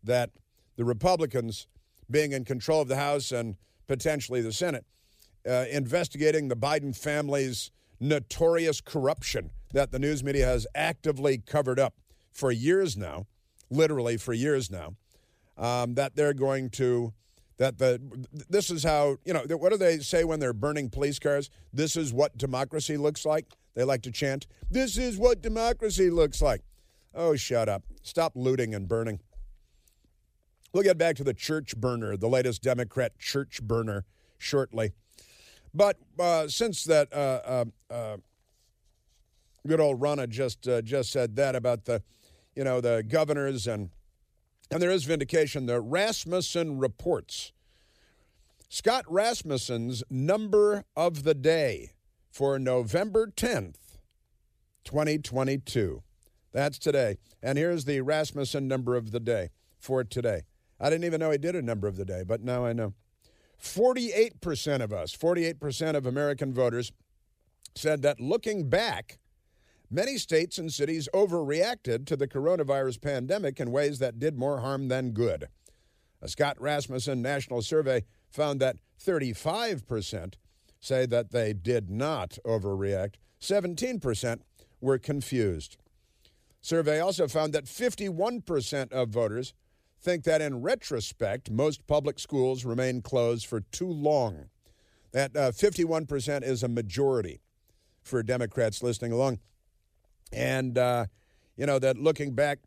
that 0.03 0.32
the 0.75 0.86
Republicans 0.86 1.67
being 2.10 2.32
in 2.32 2.43
control 2.45 2.82
of 2.82 2.88
the 2.88 2.95
House 2.95 3.32
and 3.32 3.55
potentially 3.88 4.41
the 4.41 4.53
Senate 4.53 4.86
uh, 5.47 5.65
investigating 5.71 6.47
the 6.47 6.55
Biden 6.55 6.95
family's 6.95 7.71
notorious 7.99 8.82
corruption 8.82 9.51
that 9.73 9.91
the 9.91 9.99
news 9.99 10.23
media 10.23 10.45
has 10.45 10.65
actively 10.73 11.38
covered 11.38 11.79
up 11.79 11.95
for 12.39 12.52
years 12.52 12.95
now, 12.95 13.28
literally 13.69 14.15
for 14.15 14.34
years 14.34 14.71
now, 14.71 14.95
um, 15.58 15.95
that 15.95 16.15
they're 16.15 16.34
going 16.34 16.69
to 16.69 17.13
that 17.58 17.78
the 17.78 18.02
this 18.49 18.69
is 18.69 18.84
how 18.84 19.17
you 19.25 19.34
know 19.34 19.43
what 19.58 19.71
do 19.71 19.78
they 19.78 19.99
say 19.99 20.23
when 20.23 20.39
they're 20.39 20.54
burning 20.54 20.89
police 20.89 21.19
cars? 21.19 21.49
This 21.73 21.97
is 21.97 22.13
what 22.13 22.38
democracy 22.38 22.95
looks 22.95 23.25
like. 23.25 23.45
They 23.75 23.84
like 23.84 24.02
to 24.04 24.12
chant, 24.12 24.47
"This 24.71 24.97
is 24.97 25.17
what 25.17 25.41
democracy 25.41 26.10
looks 26.10 26.41
like." 26.41 26.62
Oh, 27.13 27.36
shut 27.36 27.67
up! 27.67 27.84
Stop 28.02 28.32
looting 28.36 28.73
and 28.73 28.88
burning. 28.88 29.19
We'll 30.71 30.84
get 30.84 30.97
back 30.97 31.17
to 31.17 31.23
the 31.23 31.34
church 31.34 31.75
burner, 31.75 32.15
the 32.15 32.30
latest 32.30 32.62
Democrat 32.63 33.19
church 33.19 33.62
burner, 33.62 34.06
shortly. 34.38 34.93
But 35.73 35.97
uh, 36.17 36.47
since 36.47 36.86
that 36.86 37.12
uh, 37.12 37.41
uh, 37.45 37.65
uh 37.93 38.17
good 39.67 39.80
old 39.82 39.99
Ronna 39.99 40.30
just 40.30 40.67
uh, 40.67 40.82
just 40.82 41.12
said 41.12 41.36
that 41.36 41.56
about 41.56 41.86
the, 41.86 42.02
you 42.60 42.65
know, 42.65 42.82
the 42.82 43.02
governors 43.08 43.67
and 43.67 43.89
and 44.69 44.82
there 44.82 44.91
is 44.91 45.06
vindication. 45.06 45.65
The 45.65 45.80
Rasmussen 45.80 46.78
reports. 46.78 47.54
Scott 48.67 49.06
Rasmussen's 49.08 50.04
number 50.10 50.84
of 50.93 51.24
the 51.24 51.34
day 51.34 51.93
for 52.30 52.60
November 52.60 53.28
10th, 53.28 53.78
2022. 54.84 56.04
That's 56.52 56.78
today. 56.78 57.15
And 57.41 57.58
here's 57.58 57.86
the 57.86 58.02
Rasmussen 58.02 58.67
number 58.67 58.98
of 58.98 59.12
the 59.12 59.22
day 59.22 59.52
for 59.80 60.04
today. 60.04 60.41
I 60.82 60.89
didn't 60.89 61.06
even 61.06 61.22
know 61.22 61.32
he 61.32 61.38
did 61.38 61.56
a 61.56 61.62
number 61.62 61.88
of 61.88 61.95
the 61.95 62.06
day, 62.06 62.24
but 62.28 62.43
now 62.43 62.65
I 62.65 62.74
know. 62.74 62.93
48% 63.63 64.82
of 64.82 64.91
us, 64.91 65.15
48% 65.15 65.95
of 65.95 66.06
American 66.06 66.54
voters 66.54 66.91
said 67.74 68.02
that 68.02 68.19
looking 68.19 68.69
back, 68.69 69.17
Many 69.91 70.17
states 70.17 70.60
and 70.60 70.71
cities 70.71 71.10
overreacted 71.13 72.06
to 72.06 72.15
the 72.15 72.28
coronavirus 72.28 73.02
pandemic 73.02 73.60
in 73.60 73.71
ways 73.71 73.97
that 73.99 74.19
did 74.19 74.38
more 74.38 74.60
harm 74.60 74.88
than 74.88 75.12
good. 75.12 75.47
A 76.21 76.28
Scott 76.28 76.60
Rasmussen 76.60 77.21
national 77.21 77.63
survey 77.63 78.04
found 78.30 78.60
that 78.60 78.78
35% 79.04 80.36
say 80.80 81.06
that 81.08 81.32
they 81.32 81.54
did 81.54 81.89
not 81.89 82.38
overreact, 82.45 83.15
17% 83.41 84.41
were 84.80 84.99
confused. 84.99 85.78
Survey 86.62 86.99
also 86.99 87.28
found 87.28 87.54
that 87.54 87.65
51% 87.65 88.91
of 88.91 89.10
voters 89.10 89.54
think 90.02 90.23
that 90.23 90.41
in 90.41 90.62
retrospect, 90.62 91.49
most 91.49 91.86
public 91.88 92.19
schools 92.19 92.63
remain 92.63 93.02
closed 93.02 93.45
for 93.47 93.62
too 93.62 93.89
long. 93.89 94.49
That 95.13 95.36
uh, 95.36 95.52
51% 95.52 96.43
is 96.43 96.62
a 96.62 96.67
majority 96.67 97.41
for 98.04 98.21
Democrats 98.21 98.84
listening 98.84 99.12
along. 99.12 99.39
And, 100.32 100.78
uh, 100.78 101.06
you 101.56 101.65
know, 101.65 101.80
that 101.80 101.98
looking 101.98 102.34
back, 102.34 102.60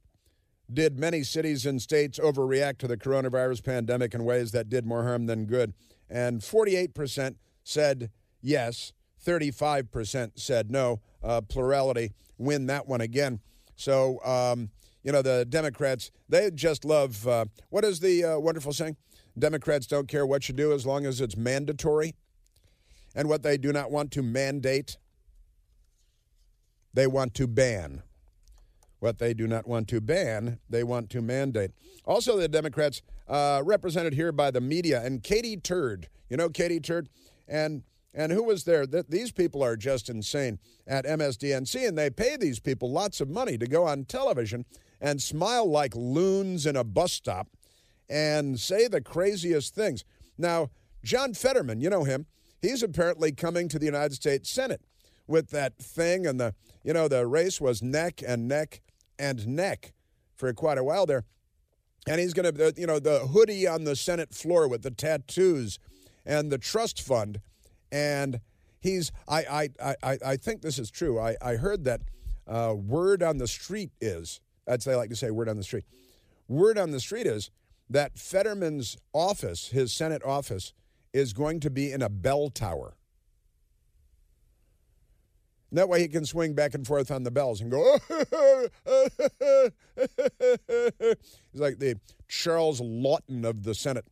did 0.73 0.99
many 0.99 1.23
cities 1.23 1.67
and 1.67 1.83
states 1.83 2.19
overreact 2.19 2.79
to 2.79 2.89
the 2.89 2.97
coronavirus 2.97 3.65
pandemic 3.65 4.15
in 4.15 4.25
ways 4.25 4.53
that 4.53 4.69
did 4.69 4.87
more 4.87 5.03
harm 5.03 5.27
than 5.27 5.47
good? 5.47 5.75
And 6.09 6.41
48% 6.41 7.37
said 7.65 8.11
yes, 8.41 8.93
35% 9.25 10.33
said 10.37 10.71
no. 10.71 11.01
Uh, 11.23 11.41
plurality 11.41 12.13
win 12.39 12.67
that 12.67 12.89
one 12.89 13.01
again. 13.01 13.41
So, 13.77 14.19
um, 14.25 14.71
you 15.03 15.13
know, 15.13 15.23
the 15.23 15.45
Democrats, 15.49 16.11
they 16.29 16.51
just 16.51 16.85
love 16.85 17.27
uh, 17.27 17.47
what 17.71 17.85
is 17.85 18.01
the 18.01 18.25
uh, 18.25 18.39
wonderful 18.39 18.73
saying? 18.73 18.97
Democrats 19.39 19.87
don't 19.87 20.09
care 20.09 20.27
what 20.27 20.49
you 20.49 20.55
do 20.55 20.73
as 20.73 20.87
long 20.87 21.07
as 21.07 21.21
it's 21.21 21.37
mandatory. 21.37 22.15
And 23.15 23.29
what 23.29 23.43
they 23.43 23.59
do 23.59 23.73
not 23.73 23.91
want 23.91 24.11
to 24.13 24.23
mandate 24.23 24.97
they 26.95 27.07
want 27.07 27.35
to 27.35 27.47
ban. 27.47 28.03
What 29.01 29.19
they 29.19 29.35
do 29.35 29.49
not 29.49 29.67
want 29.67 29.89
to 29.89 30.01
ban, 30.01 30.61
they 30.71 30.85
want 30.85 31.11
to 31.11 31.21
mandate. 31.23 31.73
Also, 32.05 32.37
the 32.37 32.49
Democrats 32.49 33.03
uh, 33.29 33.61
represented 33.65 34.15
here 34.15 34.31
by 34.31 34.51
the 34.51 34.61
media 34.61 35.03
and 35.03 35.23
Katie 35.23 35.57
Turd. 35.57 36.09
You 36.29 36.37
know 36.37 36.49
Katie 36.49 36.81
Turd? 36.81 37.09
And 37.49 37.83
and 38.15 38.31
who 38.31 38.45
was 38.45 38.65
there? 38.65 38.87
Th- 38.87 39.07
these 39.09 39.33
people 39.33 39.63
are 39.65 39.77
just 39.77 40.09
insane 40.09 40.59
at 40.87 41.05
MSDNC, 41.05 41.89
and 41.89 41.97
they 41.97 42.11
pay 42.11 42.37
these 42.37 42.61
people 42.61 42.91
lots 42.91 43.21
of 43.21 43.29
money 43.29 43.57
to 43.59 43.67
go 43.67 43.85
on 43.87 44.05
television 44.05 44.67
and 45.01 45.21
smile 45.21 45.69
like 45.69 45.97
loons 45.97 46.67
in 46.67 46.77
a 46.77 46.85
bus 46.85 47.13
stop 47.13 47.49
and 48.09 48.61
say 48.61 48.87
the 48.87 49.01
craziest 49.01 49.75
things. 49.75 50.05
Now, 50.37 50.71
John 51.03 51.35
Fetterman, 51.35 51.81
you 51.81 51.91
know 51.91 52.05
him, 52.05 52.27
he's 52.61 52.83
apparently 52.83 53.33
coming 53.33 53.69
to 53.69 53.79
the 53.79 53.87
United 53.87 54.15
States 54.15 54.51
Senate 54.51 54.83
with 55.33 55.51
that 55.51 55.77
thing, 55.79 56.27
and 56.27 56.39
the 56.39 56.55
you 56.85 56.93
know 56.93 57.09
the 57.09 57.27
race 57.27 57.61
was 57.61 57.83
neck 57.83 58.23
and 58.25 58.47
neck 58.47 58.83
and 59.19 59.47
neck 59.49 59.93
for 60.37 60.53
quite 60.53 60.79
a 60.79 60.85
while 60.85 61.07
there. 61.07 61.25
And 62.09 62.21
he's 62.21 62.35
going 62.35 62.53
to, 62.53 62.75
you 62.77 62.87
know, 62.87 62.99
the 62.99 63.21
hoodie 63.21 63.67
on 63.69 63.85
the 63.85 63.95
Senate 63.95 64.35
floor 64.35 64.67
with 64.67 64.83
the 64.83 64.91
tattoos 64.91 65.79
and 66.27 66.51
the 66.51 66.59
trust 66.59 67.01
fund. 67.01 67.41
And 67.93 68.41
he's, 68.81 69.13
I, 69.29 69.69
I, 69.81 69.95
I, 70.03 70.19
I 70.27 70.37
think 70.37 70.63
this 70.63 70.81
is 70.81 70.91
true. 70.91 71.21
I, 71.21 71.37
I 71.41 71.55
heard 71.55 71.85
that 71.85 72.01
uh, 72.49 72.75
word 72.77 73.23
on 73.23 73.39
the 73.39 73.47
street 73.47 73.93
is, 74.01 74.41
that's 74.67 74.85
they 74.85 74.97
like 74.97 75.11
to 75.11 75.17
say 75.17 75.31
word 75.31 75.49
on 75.49 75.57
the 75.57 75.63
street. 75.63 75.85
Word 76.49 76.77
on 76.77 76.91
the 76.91 76.99
street 76.99 77.27
is 77.27 77.53
that 77.89 78.19
Fetterman's 78.19 78.97
office, 79.13 79.69
his 79.69 79.93
Senate 79.93 80.25
office, 80.25 80.73
is 81.13 81.33
going 81.33 81.61
to 81.61 81.71
be 81.71 81.93
in 81.93 82.03
a 82.03 82.09
bell 82.09 82.51
tower. 82.51 82.97
That 85.73 85.89
way 85.89 86.01
he 86.01 86.09
can 86.09 86.27
swing 86.27 86.53
back 86.55 86.75
and 86.75 86.87
forth 86.87 87.11
on 87.11 87.23
the 87.23 87.31
bells 87.31 87.63
and 87.63 87.71
go. 87.71 87.99
He's 91.51 91.61
like 91.61 91.79
the 91.79 91.97
Charles 92.29 92.83
Laughton 92.83 93.45
of 93.45 93.63
the 93.63 93.75
Senate. 93.75 94.07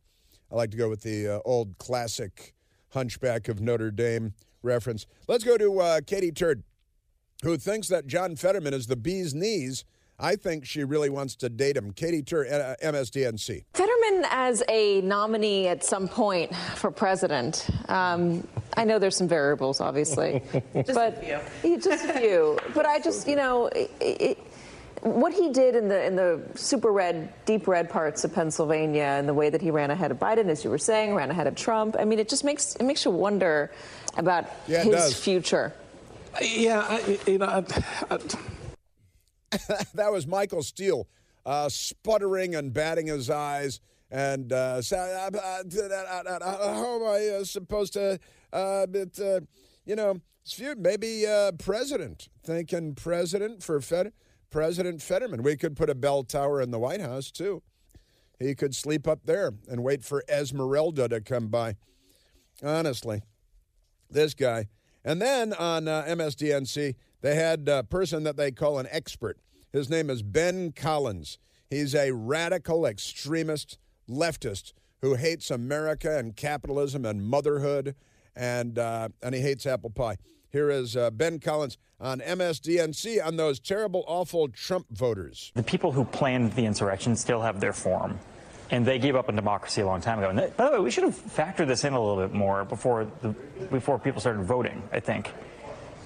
I 0.51 0.55
like 0.55 0.71
to 0.71 0.77
go 0.77 0.89
with 0.89 1.03
the 1.03 1.35
uh, 1.35 1.39
old 1.45 1.77
classic 1.77 2.55
Hunchback 2.89 3.47
of 3.47 3.61
Notre 3.61 3.91
Dame 3.91 4.33
reference. 4.63 5.05
Let's 5.27 5.43
go 5.43 5.57
to 5.57 5.79
uh, 5.79 6.01
Katie 6.05 6.31
Turd, 6.31 6.63
who 7.43 7.57
thinks 7.57 7.87
that 7.89 8.07
John 8.07 8.35
Fetterman 8.35 8.73
is 8.73 8.87
the 8.87 8.95
bee's 8.95 9.35
knees 9.35 9.85
I 10.19 10.35
think 10.35 10.65
she 10.65 10.83
really 10.83 11.09
wants 11.09 11.35
to 11.37 11.49
date 11.49 11.75
him. 11.75 11.93
Katy 11.93 12.21
Tur, 12.21 12.45
uh, 12.45 12.85
MSDNC. 12.85 13.63
Fetterman 13.73 14.25
as 14.29 14.63
a 14.69 15.01
nominee 15.01 15.67
at 15.67 15.83
some 15.83 16.07
point 16.07 16.55
for 16.75 16.91
president. 16.91 17.67
Um, 17.89 18.47
I 18.77 18.83
know 18.83 18.99
there's 18.99 19.17
some 19.17 19.27
variables, 19.27 19.81
obviously, 19.81 20.41
just 20.73 20.93
but 20.93 21.17
a 21.23 21.39
few. 21.61 21.77
just 21.81 22.05
a 22.05 22.13
few. 22.13 22.59
But 22.73 22.85
I 22.85 22.99
just, 22.99 23.27
you 23.27 23.35
know. 23.35 23.67
It, 23.67 23.91
it, 23.99 24.37
what 25.01 25.33
he 25.33 25.51
did 25.51 25.75
in 25.75 25.87
the 25.87 26.05
in 26.05 26.15
the 26.15 26.41
super 26.53 26.91
red, 26.91 27.33
deep 27.45 27.67
red 27.67 27.89
parts 27.89 28.23
of 28.23 28.33
Pennsylvania, 28.33 29.01
and 29.01 29.27
the 29.27 29.33
way 29.33 29.49
that 29.49 29.59
he 29.59 29.71
ran 29.71 29.89
ahead 29.89 30.11
of 30.11 30.19
Biden, 30.19 30.47
as 30.47 30.63
you 30.63 30.69
were 30.69 30.77
saying, 30.77 31.15
ran 31.15 31.31
ahead 31.31 31.47
of 31.47 31.55
Trump. 31.55 31.95
I 31.97 32.05
mean, 32.05 32.19
it 32.19 32.29
just 32.29 32.43
makes 32.43 32.75
it 32.75 32.83
makes 32.83 33.03
you 33.03 33.09
wonder 33.09 33.71
about 34.17 34.45
yeah, 34.67 34.83
his 34.83 35.15
future. 35.15 35.73
Yeah, 36.39 36.85
I, 36.87 37.19
you 37.25 37.39
know. 37.39 37.45
I, 37.47 37.63
I, 38.13 38.19
that 39.93 40.11
was 40.11 40.25
Michael 40.27 40.63
Steele 40.63 41.07
uh, 41.45 41.69
sputtering 41.69 42.55
and 42.55 42.73
batting 42.73 43.07
his 43.07 43.29
eyes 43.29 43.79
and 44.09 44.51
uh, 44.51 44.81
saying, 44.81 45.35
uh, 45.35 46.39
how 46.41 46.95
am 46.95 47.03
I 47.03 47.37
uh, 47.39 47.43
supposed 47.43 47.93
to, 47.93 48.19
uh, 48.51 48.85
but, 48.85 49.19
uh, 49.19 49.41
you 49.85 49.95
know, 49.95 50.19
maybe 50.77 51.25
president, 51.59 52.27
thinking 52.43 52.93
president 52.93 53.63
for 53.63 53.79
Fed, 53.79 54.11
President 54.49 55.01
Fetterman. 55.01 55.43
We 55.43 55.55
could 55.55 55.77
put 55.77 55.89
a 55.89 55.95
bell 55.95 56.23
tower 56.23 56.61
in 56.61 56.71
the 56.71 56.79
White 56.79 56.99
House, 56.99 57.31
too. 57.31 57.63
He 58.37 58.53
could 58.55 58.75
sleep 58.75 59.07
up 59.07 59.19
there 59.25 59.53
and 59.69 59.83
wait 59.83 60.03
for 60.03 60.23
Esmeralda 60.27 61.07
to 61.07 61.21
come 61.21 61.47
by. 61.47 61.75
Honestly, 62.63 63.21
this 64.09 64.33
guy. 64.33 64.67
And 65.05 65.21
then 65.21 65.53
on 65.53 65.85
MSDNC, 65.85 66.95
they 67.21 67.35
had 67.35 67.67
a 67.69 67.83
person 67.83 68.23
that 68.23 68.37
they 68.37 68.51
call 68.51 68.79
an 68.79 68.87
expert. 68.91 69.37
His 69.71 69.89
name 69.89 70.09
is 70.09 70.21
Ben 70.21 70.71
Collins. 70.71 71.37
He's 71.69 71.95
a 71.95 72.11
radical 72.11 72.85
extremist 72.85 73.77
leftist 74.09 74.73
who 75.01 75.15
hates 75.15 75.49
America 75.49 76.17
and 76.17 76.35
capitalism 76.35 77.05
and 77.05 77.25
motherhood, 77.25 77.95
and, 78.35 78.77
uh, 78.77 79.09
and 79.21 79.33
he 79.33 79.41
hates 79.41 79.65
apple 79.65 79.89
pie. 79.89 80.17
Here 80.51 80.69
is 80.69 80.97
uh, 80.97 81.11
Ben 81.11 81.39
Collins 81.39 81.77
on 81.99 82.19
MSDNC 82.19 83.25
on 83.25 83.37
those 83.37 83.59
terrible, 83.59 84.03
awful 84.05 84.49
Trump 84.49 84.87
voters. 84.91 85.51
The 85.55 85.63
people 85.63 85.93
who 85.93 86.03
planned 86.03 86.53
the 86.53 86.65
insurrection 86.65 87.15
still 87.15 87.41
have 87.41 87.61
their 87.61 87.73
form, 87.73 88.19
and 88.69 88.85
they 88.85 88.99
gave 88.99 89.15
up 89.15 89.29
on 89.29 89.35
democracy 89.35 89.81
a 89.81 89.85
long 89.85 90.01
time 90.01 90.19
ago. 90.19 90.29
And 90.29 90.37
that, 90.37 90.57
by 90.57 90.65
the 90.65 90.71
way, 90.73 90.79
we 90.79 90.91
should 90.91 91.05
have 91.05 91.15
factored 91.15 91.67
this 91.67 91.85
in 91.85 91.93
a 91.93 91.99
little 91.99 92.21
bit 92.21 92.35
more 92.35 92.65
before 92.65 93.07
the, 93.21 93.29
before 93.71 93.97
people 93.97 94.19
started 94.19 94.43
voting. 94.43 94.83
I 94.91 94.99
think 94.99 95.31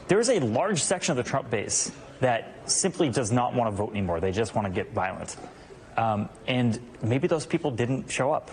there 0.08 0.20
is 0.20 0.30
a 0.30 0.40
large 0.40 0.82
section 0.82 1.12
of 1.12 1.18
the 1.18 1.30
Trump 1.30 1.50
base 1.50 1.92
that 2.20 2.54
simply 2.66 3.10
does 3.10 3.32
not 3.32 3.54
want 3.54 3.70
to 3.70 3.76
vote 3.76 3.92
anymore. 3.92 4.20
They 4.20 4.32
just 4.32 4.56
want 4.56 4.68
to 4.68 4.74
get 4.74 4.94
violent. 4.94 5.36
Um, 5.98 6.30
and 6.48 6.80
maybe 7.02 7.28
those 7.28 7.46
people 7.46 7.72
didn't 7.72 8.10
show 8.10 8.32
up. 8.32 8.52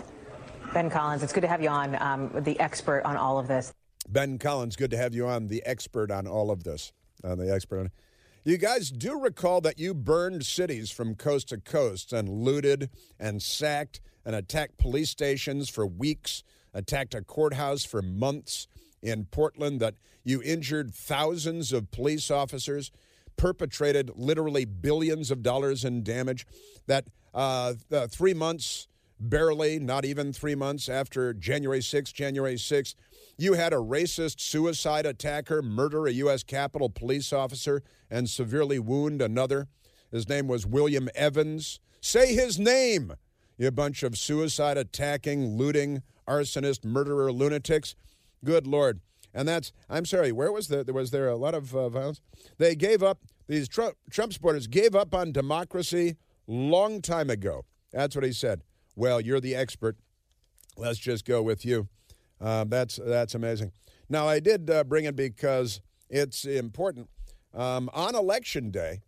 Ben 0.73 0.89
Collins, 0.89 1.21
it's 1.23 1.33
good 1.33 1.41
to 1.41 1.47
have 1.47 1.61
you 1.61 1.69
on, 1.69 2.01
um, 2.01 2.31
the 2.43 2.59
expert 2.59 3.03
on 3.03 3.15
all 3.15 3.37
of 3.37 3.47
this. 3.47 3.73
Ben 4.09 4.39
Collins, 4.39 4.75
good 4.75 4.91
to 4.91 4.97
have 4.97 5.13
you 5.13 5.27
on, 5.27 5.47
the 5.47 5.63
expert 5.65 6.11
on 6.11 6.25
all 6.25 6.49
of 6.49 6.63
this. 6.63 6.91
On 7.23 7.37
the 7.37 7.53
expert 7.53 7.79
on. 7.79 7.91
You 8.43 8.57
guys 8.57 8.89
do 8.89 9.19
recall 9.19 9.61
that 9.61 9.79
you 9.79 9.93
burned 9.93 10.45
cities 10.45 10.91
from 10.91 11.15
coast 11.15 11.49
to 11.49 11.57
coast 11.57 12.11
and 12.11 12.27
looted 12.27 12.89
and 13.19 13.41
sacked 13.41 14.01
and 14.25 14.35
attacked 14.35 14.77
police 14.77 15.11
stations 15.11 15.69
for 15.69 15.85
weeks, 15.85 16.43
attacked 16.73 17.13
a 17.13 17.21
courthouse 17.21 17.85
for 17.85 18.01
months 18.01 18.67
in 19.03 19.25
Portland, 19.25 19.79
that 19.81 19.95
you 20.23 20.41
injured 20.41 20.95
thousands 20.95 21.73
of 21.73 21.91
police 21.91 22.31
officers, 22.31 22.91
perpetrated 23.37 24.11
literally 24.15 24.65
billions 24.65 25.29
of 25.29 25.43
dollars 25.43 25.83
in 25.83 26.03
damage, 26.03 26.47
that 26.87 27.05
uh, 27.33 27.73
three 28.09 28.33
months, 28.33 28.87
barely, 29.19 29.79
not 29.79 30.05
even 30.05 30.31
three 30.31 30.55
months 30.55 30.87
after 30.87 31.33
January 31.33 31.79
6th, 31.79 32.13
January 32.13 32.55
6th, 32.55 32.95
you 33.37 33.53
had 33.53 33.73
a 33.73 33.77
racist 33.77 34.39
suicide 34.39 35.05
attacker 35.05 35.61
murder 35.61 36.05
a 36.07 36.11
U.S. 36.11 36.43
Capitol 36.43 36.89
police 36.89 37.33
officer 37.33 37.81
and 38.09 38.29
severely 38.29 38.79
wound 38.79 39.21
another. 39.21 39.67
His 40.11 40.29
name 40.29 40.47
was 40.47 40.65
William 40.67 41.09
Evans. 41.15 41.79
Say 41.99 42.35
his 42.35 42.59
name, 42.59 43.13
you 43.57 43.71
bunch 43.71 44.03
of 44.03 44.17
suicide 44.17 44.77
attacking, 44.77 45.57
looting, 45.57 46.03
arsonist, 46.27 46.85
murderer, 46.85 47.31
lunatics. 47.31 47.95
Good 48.43 48.67
Lord. 48.67 49.01
And 49.33 49.47
that's, 49.47 49.71
I'm 49.89 50.05
sorry, 50.05 50.31
where 50.31 50.51
was 50.51 50.67
there? 50.67 50.83
Was 50.83 51.11
there 51.11 51.27
a 51.27 51.35
lot 51.35 51.55
of 51.55 51.75
uh, 51.75 51.89
violence? 51.89 52.21
They 52.59 52.75
gave 52.75 53.01
up, 53.01 53.19
these 53.47 53.67
Trump, 53.67 53.95
Trump 54.11 54.31
supporters 54.33 54.67
gave 54.67 54.95
up 54.95 55.15
on 55.15 55.31
democracy 55.31 56.17
long 56.47 57.01
time 57.01 57.29
ago. 57.29 57.65
That's 57.91 58.15
what 58.15 58.25
he 58.25 58.31
said. 58.31 58.61
Well, 58.95 59.19
you're 59.19 59.39
the 59.39 59.55
expert. 59.55 59.97
Let's 60.77 60.99
just 60.99 61.25
go 61.25 61.41
with 61.41 61.65
you. 61.65 61.87
Uh, 62.39 62.65
that's 62.67 62.97
that's 62.97 63.35
amazing. 63.35 63.71
Now 64.09 64.27
I 64.27 64.39
did 64.39 64.69
uh, 64.69 64.83
bring 64.83 65.05
it 65.05 65.15
because 65.15 65.81
it's 66.09 66.45
important. 66.45 67.09
Um, 67.53 67.89
on 67.93 68.15
election 68.15 68.71
day, 68.71 69.01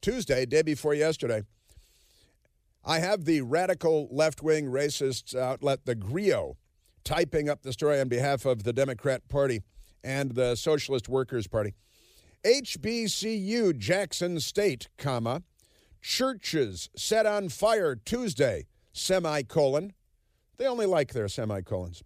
Tuesday, 0.00 0.46
day 0.46 0.62
before 0.62 0.94
yesterday, 0.94 1.42
I 2.84 3.00
have 3.00 3.24
the 3.24 3.42
radical 3.42 4.08
left 4.10 4.42
wing 4.42 4.66
racist 4.66 5.36
outlet, 5.36 5.84
the 5.84 5.94
Grio, 5.94 6.56
typing 7.08 7.48
up 7.48 7.62
the 7.62 7.72
story 7.72 7.98
on 7.98 8.06
behalf 8.06 8.44
of 8.44 8.64
the 8.64 8.72
Democrat 8.72 9.26
Party 9.30 9.62
and 10.04 10.32
the 10.32 10.54
Socialist 10.54 11.08
Workers 11.08 11.46
Party. 11.46 11.72
HBCU 12.44 13.78
Jackson 13.78 14.38
State, 14.40 14.90
comma, 14.98 15.42
churches 16.02 16.90
set 16.94 17.24
on 17.24 17.48
fire 17.48 17.96
Tuesday, 17.96 18.66
semicolon. 18.92 19.94
They 20.58 20.66
only 20.66 20.84
like 20.84 21.14
their 21.14 21.28
semicolons. 21.28 22.02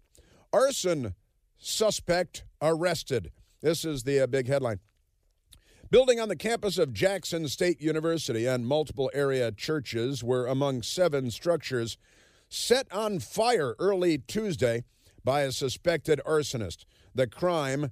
Arson 0.53 1.15
suspect 1.57 2.45
arrested. 2.61 3.29
This 3.59 3.83
is 3.83 4.03
the 4.03 4.21
uh, 4.21 4.27
big 4.27 4.47
headline. 4.47 4.79
Building 5.91 6.21
on 6.21 6.29
the 6.29 6.37
campus 6.37 6.77
of 6.77 6.93
Jackson 6.93 7.49
State 7.49 7.81
University 7.81 8.45
and 8.45 8.65
multiple 8.65 9.11
area 9.13 9.51
churches 9.51 10.23
were 10.23 10.47
among 10.47 10.81
seven 10.81 11.29
structures 11.29 11.97
set 12.47 12.87
on 12.93 13.19
fire 13.19 13.75
early 13.79 14.17
Tuesday 14.17 14.85
by 15.23 15.41
a 15.41 15.51
suspected 15.51 16.19
arsonist. 16.25 16.85
The 17.15 17.27
crime 17.27 17.91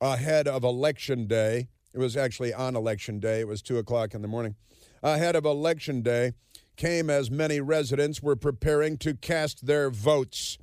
ahead 0.00 0.48
of 0.48 0.64
Election 0.64 1.26
Day. 1.26 1.68
It 1.92 1.98
was 1.98 2.16
actually 2.16 2.52
on 2.52 2.76
Election 2.76 3.18
Day. 3.18 3.40
It 3.40 3.48
was 3.48 3.62
2 3.62 3.78
o'clock 3.78 4.14
in 4.14 4.22
the 4.22 4.28
morning. 4.28 4.56
Ahead 5.02 5.36
of 5.36 5.44
Election 5.44 6.02
Day 6.02 6.32
came 6.76 7.08
as 7.08 7.30
many 7.30 7.60
residents 7.60 8.22
were 8.22 8.36
preparing 8.36 8.98
to 8.98 9.14
cast 9.14 9.66
their 9.66 9.90
votes. 9.90 10.58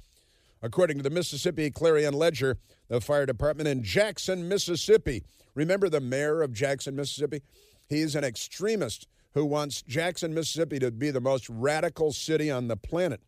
According 0.62 0.97
to 0.97 1.03
the 1.03 1.10
Mississippi 1.10 1.69
Clarion 1.71 2.13
Ledger, 2.13 2.58
the 2.88 3.01
fire 3.01 3.25
department 3.25 3.67
in 3.67 3.84
Jackson, 3.84 4.47
Mississippi. 4.47 5.23
Remember 5.56 5.89
the 5.89 5.99
mayor 5.99 6.41
of 6.41 6.53
Jackson, 6.53 6.95
Mississippi? 6.95 7.41
He's 7.88 8.15
an 8.15 8.23
extremist 8.23 9.08
who 9.34 9.45
wants 9.45 9.82
Jackson, 9.82 10.34
Mississippi 10.34 10.79
to 10.79 10.91
be 10.91 11.12
the 11.12 11.19
most 11.19 11.49
radical 11.49 12.12
city 12.12 12.49
on 12.49 12.67
the 12.67 12.77
planet. 12.77 13.21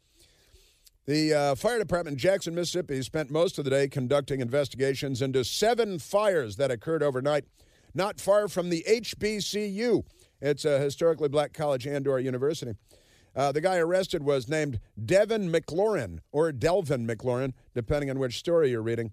The 1.08 1.36
uh, 1.36 1.56
fire 1.56 1.78
department 1.78 2.15
in 2.15 2.18
Jackson, 2.18 2.56
Mississippi 2.56 3.04
spent 3.04 3.30
most 3.30 3.60
of 3.60 3.63
the 3.63 3.70
day 3.70 3.88
conducting 3.88 4.39
investigations 4.39 5.22
into 5.22 5.44
seven 5.44 6.00
fires 6.00 6.56
that 6.56 6.72
occurred 6.72 7.04
overnight, 7.04 7.46
not 7.94 8.20
far 8.20 8.48
from 8.48 8.72
the 8.72 8.84
HBCU. 8.89 10.04
It's 10.41 10.65
a 10.65 10.80
historically 10.80 11.30
black 11.30 11.54
college 11.54 11.86
and 11.86 12.08
or 12.08 12.20
university. 12.20 12.74
Uh, 13.36 13.52
the 13.52 13.62
guy 13.62 13.78
arrested 13.78 14.24
was 14.24 14.50
named 14.50 14.80
Devin 15.04 15.52
McLaurin 15.52 16.22
or 16.32 16.52
Delvin 16.52 17.06
McLaurin, 17.06 17.54
depending 17.76 18.10
on 18.10 18.18
which 18.18 18.39
story 18.39 18.72
you're 18.72 18.82
reading. 18.82 19.12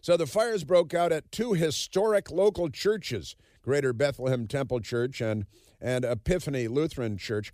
So 0.00 0.16
the 0.16 0.26
fires 0.26 0.62
broke 0.62 0.94
out 0.94 1.10
at 1.10 1.32
two 1.32 1.54
historic 1.54 2.30
local 2.30 2.68
churches, 2.68 3.34
Greater 3.60 3.92
Bethlehem 3.92 4.46
Temple 4.46 4.78
Church 4.78 5.20
and, 5.20 5.46
and 5.80 6.04
Epiphany 6.04 6.68
Lutheran 6.68 7.18
Church, 7.18 7.52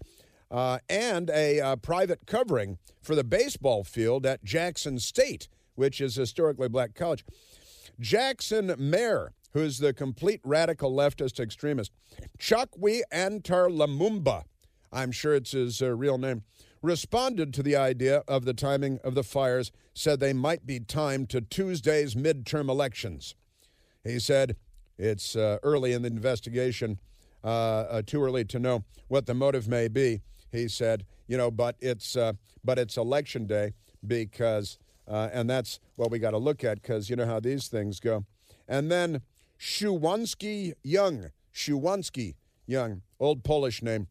uh, 0.52 0.78
and 0.88 1.30
a 1.30 1.60
uh, 1.60 1.76
private 1.76 2.26
covering 2.26 2.78
for 3.00 3.14
the 3.14 3.24
baseball 3.24 3.82
field 3.82 4.26
at 4.26 4.44
Jackson 4.44 4.98
State, 4.98 5.48
which 5.74 6.00
is 6.00 6.14
historically 6.14 6.68
black 6.68 6.94
college. 6.94 7.24
Jackson 7.98 8.74
Mayor, 8.78 9.32
who's 9.52 9.78
the 9.78 9.94
complete 9.94 10.40
radical 10.44 10.92
leftist 10.92 11.40
extremist, 11.40 11.90
Chokwe 12.38 13.00
Antar 13.10 13.68
Lumumba, 13.68 14.44
I'm 14.92 15.10
sure 15.10 15.34
it's 15.34 15.52
his 15.52 15.80
uh, 15.80 15.94
real 15.94 16.18
name, 16.18 16.42
responded 16.82 17.54
to 17.54 17.62
the 17.62 17.76
idea 17.76 18.22
of 18.28 18.44
the 18.44 18.52
timing 18.52 18.98
of 19.02 19.14
the 19.14 19.22
fires, 19.22 19.72
said 19.94 20.20
they 20.20 20.34
might 20.34 20.66
be 20.66 20.80
timed 20.80 21.30
to 21.30 21.40
Tuesday's 21.40 22.14
midterm 22.14 22.68
elections. 22.68 23.34
He 24.04 24.18
said 24.18 24.56
it's 24.98 25.34
uh, 25.34 25.58
early 25.62 25.92
in 25.92 26.02
the 26.02 26.08
investigation, 26.08 26.98
uh, 27.42 27.46
uh 27.46 28.02
too 28.04 28.22
early 28.22 28.44
to 28.46 28.58
know 28.58 28.84
what 29.08 29.26
the 29.26 29.34
motive 29.34 29.66
may 29.66 29.88
be. 29.88 30.20
He 30.52 30.68
said, 30.68 31.04
you 31.26 31.36
know, 31.36 31.50
but 31.50 31.76
it's 31.80 32.14
uh, 32.14 32.34
but 32.62 32.78
it's 32.78 32.96
election 32.96 33.46
day 33.46 33.72
because, 34.06 34.78
uh, 35.08 35.30
and 35.32 35.48
that's 35.48 35.80
what 35.96 36.10
we 36.10 36.18
got 36.18 36.32
to 36.32 36.38
look 36.38 36.62
at 36.62 36.82
because 36.82 37.08
you 37.10 37.16
know 37.16 37.26
how 37.26 37.40
these 37.40 37.68
things 37.68 37.98
go. 37.98 38.26
And 38.68 38.90
then 38.90 39.22
Shuwanski 39.58 40.74
Young, 40.84 41.30
Shuwanski 41.54 42.34
Young, 42.66 43.02
old 43.18 43.42
Polish 43.42 43.82
name, 43.82 44.08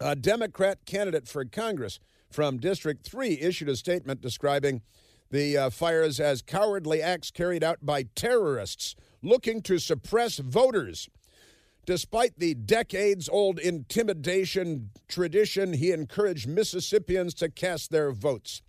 a 0.00 0.14
Democrat 0.14 0.84
candidate 0.84 1.26
for 1.26 1.44
Congress 1.44 1.98
from 2.30 2.58
District 2.58 3.04
3 3.04 3.38
issued 3.40 3.68
a 3.68 3.76
statement 3.76 4.20
describing 4.20 4.82
the 5.30 5.56
uh, 5.56 5.70
fires 5.70 6.20
as 6.20 6.42
cowardly 6.42 7.00
acts 7.00 7.30
carried 7.30 7.64
out 7.64 7.78
by 7.82 8.04
terrorists 8.14 8.94
looking 9.22 9.62
to 9.62 9.78
suppress 9.78 10.38
voters. 10.38 11.08
Despite 11.84 12.38
the 12.38 12.54
decades 12.54 13.28
old 13.28 13.58
intimidation 13.58 14.90
tradition, 15.08 15.72
he 15.72 15.90
encouraged 15.90 16.48
Mississippians 16.48 17.34
to 17.34 17.48
cast 17.48 17.90
their 17.90 18.12
votes. 18.12 18.62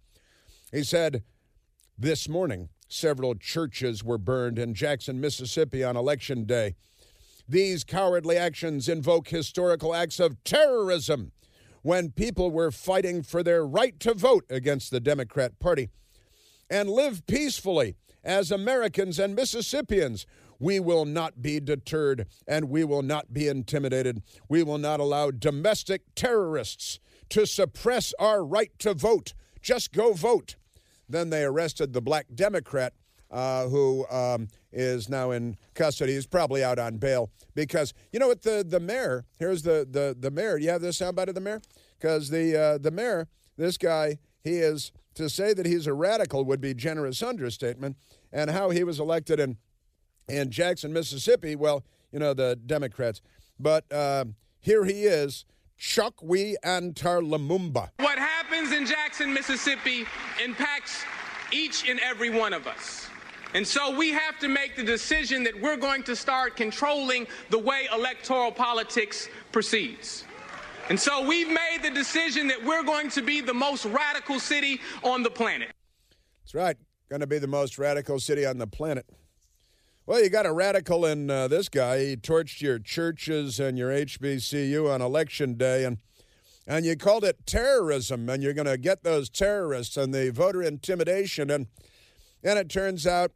He 0.72 0.84
said, 0.84 1.24
This 1.98 2.28
morning, 2.28 2.70
several 2.88 3.36
churches 3.36 4.04
were 4.04 4.18
burned 4.18 4.58
in 4.58 4.74
Jackson, 4.74 5.22
Mississippi 5.22 5.84
on 5.84 5.96
Election 5.96 6.46
Day. 6.46 6.76
These 7.48 7.84
cowardly 7.84 8.38
actions 8.38 8.90
invoke 8.90 9.28
historical 9.28 9.94
acts 9.94 10.20
of 10.20 10.44
terrorism 10.44 11.34
when 11.84 12.12
people 12.12 12.50
were 12.50 12.72
fighting 12.72 13.22
for 13.22 13.44
their 13.44 13.66
right 13.66 14.00
to 14.00 14.16
vote 14.16 14.46
against 14.50 14.90
the 14.90 15.02
Democrat 15.02 15.60
Party 15.60 15.90
and 16.70 16.90
live 16.90 17.28
peacefully 17.28 17.96
as 18.24 18.52
Americans 18.52 19.20
and 19.20 19.36
Mississippians. 19.36 20.26
We 20.60 20.80
will 20.80 21.06
not 21.06 21.42
be 21.42 21.60
deterred 21.60 22.28
and 22.48 22.70
we 22.70 22.84
will 22.84 23.02
not 23.02 23.34
be 23.34 23.48
intimidated. 23.48 24.22
We 24.48 24.64
will 24.64 24.78
not 24.78 25.00
allow 25.00 25.32
domestic 25.32 26.04
terrorists 26.16 27.00
to 27.30 27.46
suppress 27.46 28.14
our 28.20 28.46
right 28.46 28.72
to 28.80 28.94
vote. 28.94 29.34
Just 29.62 29.92
go 29.92 30.14
vote. 30.14 30.56
Then 31.10 31.30
they 31.30 31.44
arrested 31.44 31.94
the 31.94 32.02
black 32.02 32.28
Democrat 32.34 32.94
uh, 33.34 33.68
who 33.68 34.08
um, 34.10 34.48
is 34.72 35.10
now 35.10 35.32
in 35.32 35.58
custody. 35.74 36.14
He's 36.14 36.28
probably 36.28 36.64
out 36.64 36.80
on 36.80 36.98
bail 36.98 37.32
because 37.56 37.94
you 38.12 38.20
know 38.20 38.28
what 38.28 38.44
the 38.44 38.64
the 38.68 38.80
mayor. 38.80 39.26
Here's 39.40 39.64
the 39.64 39.88
the 39.90 40.16
the 40.18 40.32
mayor. 40.32 40.60
Do 40.60 40.64
You 40.64 40.70
have 40.70 40.82
the 40.82 40.90
soundbite 40.90 41.30
of 41.30 41.36
the 41.36 41.42
mayor 41.42 41.62
because 42.00 42.30
the 42.30 42.56
uh, 42.56 42.78
the 42.78 42.92
mayor, 42.92 43.28
this 43.58 43.78
guy, 43.78 44.20
he 44.44 44.58
is 44.58 44.92
to 45.16 45.30
say 45.30 45.54
that 45.54 45.66
he's 45.66 45.88
a 45.88 45.94
radical 45.94 46.46
would 46.46 46.62
be 46.62 46.74
generous 46.74 47.22
understatement. 47.22 47.98
And 48.32 48.50
how 48.50 48.70
he 48.72 48.84
was 48.84 49.00
elected 49.00 49.40
in 49.40 49.58
in 50.28 50.50
Jackson, 50.50 50.94
Mississippi. 50.94 51.56
Well, 51.56 51.84
you 52.12 52.20
know 52.20 52.34
the 52.34 52.58
Democrats, 52.66 53.22
but 53.60 53.92
uh, 53.92 54.26
here 54.60 54.86
he 54.86 55.04
is. 55.04 55.46
Chokwe 55.80 56.56
Antar 56.64 57.22
Lumumba. 57.22 57.90
What 57.98 58.18
happens 58.18 58.72
in 58.72 58.86
Jackson, 58.86 59.34
Mississippi 59.34 60.06
impacts 60.44 61.04
each 61.52 61.90
and 61.90 62.00
every 62.00 62.30
one 62.30 62.54
of 62.54 62.68
us. 62.68 63.08
And 63.54 63.68
so 63.68 63.96
we 63.96 64.12
have 64.12 64.40
to 64.40 64.48
make 64.48 64.76
the 64.76 64.84
decision 64.84 65.44
that 65.44 65.60
we're 65.62 65.78
going 65.78 66.02
to 66.04 66.16
start 66.16 66.56
controlling 66.56 67.28
the 67.50 67.60
way 67.60 67.88
electoral 67.94 68.52
politics 68.52 69.30
proceeds. 69.52 70.26
And 70.90 71.00
so 71.00 71.26
we've 71.26 71.48
made 71.48 71.80
the 71.82 71.92
decision 71.92 72.48
that 72.48 72.64
we're 72.64 72.84
going 72.84 73.10
to 73.12 73.22
be 73.22 73.40
the 73.40 73.54
most 73.54 73.86
radical 73.86 74.40
city 74.40 74.82
on 75.04 75.24
the 75.24 75.30
planet. 75.30 75.70
That's 76.44 76.54
right. 76.54 76.76
going 77.10 77.22
to 77.22 77.28
be 77.28 77.40
the 77.40 77.48
most 77.48 77.78
radical 77.78 78.20
city 78.20 78.46
on 78.46 78.58
the 78.58 78.68
planet. 78.68 79.06
Well, 80.06 80.22
you 80.22 80.30
got 80.30 80.46
a 80.46 80.52
radical 80.52 81.06
in 81.06 81.30
uh, 81.30 81.48
this 81.48 81.70
guy. 81.70 82.00
He 82.00 82.18
torched 82.18 82.62
your 82.62 82.80
churches 82.80 83.62
and 83.62 83.78
your 83.78 83.90
HBCU 83.90 84.94
on 84.94 85.02
election 85.02 85.54
day, 85.54 85.86
and 85.86 86.00
and 86.68 86.86
you 86.86 86.98
called 86.98 87.24
it 87.24 87.46
terrorism, 87.46 88.28
and 88.28 88.44
you're 88.44 88.54
going 88.54 88.68
to 88.68 88.78
get 88.78 89.04
those 89.04 89.30
terrorists 89.30 89.96
and 89.96 90.14
the 90.14 90.32
voter 90.32 90.62
intimidation, 90.62 91.50
and 91.50 91.68
and 92.44 92.60
it 92.60 92.68
turns 92.68 93.08
out, 93.08 93.32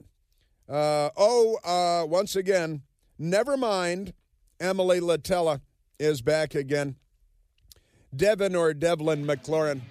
uh, 0.67 1.09
oh, 1.15 1.57
uh, 1.63 2.05
once 2.05 2.35
again, 2.35 2.81
never 3.17 3.55
mind. 3.55 4.13
Emily 4.59 4.99
Litella 4.99 5.61
is 5.99 6.21
back 6.21 6.53
again. 6.53 6.95
Devin 8.15 8.55
or 8.55 8.73
Devlin 8.73 9.25
McLaurin, 9.25 9.81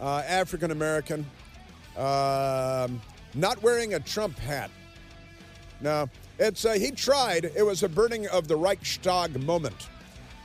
uh, 0.00 0.22
African 0.26 0.70
American, 0.70 1.26
um, 1.96 3.00
not 3.34 3.62
wearing 3.62 3.94
a 3.94 4.00
Trump 4.00 4.38
hat. 4.38 4.70
No, 5.80 6.08
it's 6.38 6.64
uh, 6.64 6.72
he 6.72 6.90
tried. 6.90 7.44
It 7.44 7.64
was 7.64 7.82
a 7.82 7.88
burning 7.88 8.26
of 8.28 8.48
the 8.48 8.56
Reichstag 8.56 9.42
moment. 9.44 9.88